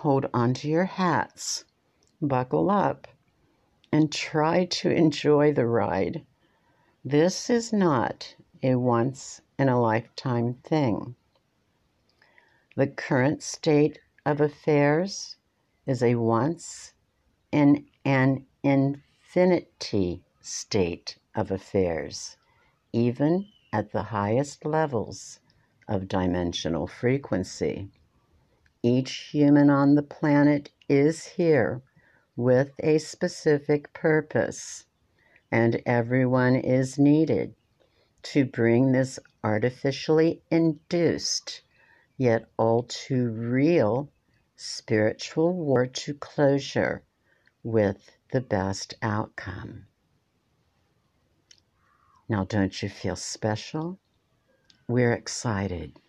Hold 0.00 0.24
onto 0.32 0.66
your 0.66 0.86
hats, 0.86 1.66
buckle 2.22 2.70
up, 2.70 3.06
and 3.92 4.10
try 4.10 4.64
to 4.64 4.90
enjoy 4.90 5.52
the 5.52 5.66
ride. 5.66 6.24
This 7.04 7.50
is 7.50 7.70
not 7.70 8.34
a 8.62 8.76
once 8.76 9.42
in 9.58 9.68
a 9.68 9.78
lifetime 9.78 10.54
thing. 10.64 11.16
The 12.76 12.86
current 12.86 13.42
state 13.42 13.98
of 14.24 14.40
affairs 14.40 15.36
is 15.84 16.02
a 16.02 16.14
once 16.14 16.94
in 17.52 17.84
an 18.02 18.46
infinity 18.62 20.24
state 20.40 21.18
of 21.34 21.50
affairs, 21.50 22.38
even 22.94 23.48
at 23.70 23.92
the 23.92 24.04
highest 24.04 24.64
levels 24.64 25.40
of 25.86 26.08
dimensional 26.08 26.86
frequency. 26.86 27.90
Each 28.82 29.28
human 29.30 29.68
on 29.68 29.94
the 29.94 30.02
planet 30.02 30.70
is 30.88 31.26
here 31.26 31.82
with 32.34 32.72
a 32.78 32.96
specific 32.96 33.92
purpose, 33.92 34.86
and 35.52 35.82
everyone 35.84 36.56
is 36.56 36.98
needed 36.98 37.54
to 38.22 38.46
bring 38.46 38.92
this 38.92 39.18
artificially 39.44 40.42
induced, 40.50 41.62
yet 42.16 42.46
all 42.56 42.84
too 42.84 43.30
real, 43.30 44.10
spiritual 44.56 45.52
war 45.54 45.86
to 45.86 46.14
closure 46.14 47.02
with 47.62 48.16
the 48.32 48.40
best 48.40 48.94
outcome. 49.02 49.86
Now, 52.30 52.44
don't 52.44 52.82
you 52.82 52.88
feel 52.88 53.16
special? 53.16 53.98
We're 54.88 55.12
excited. 55.12 56.00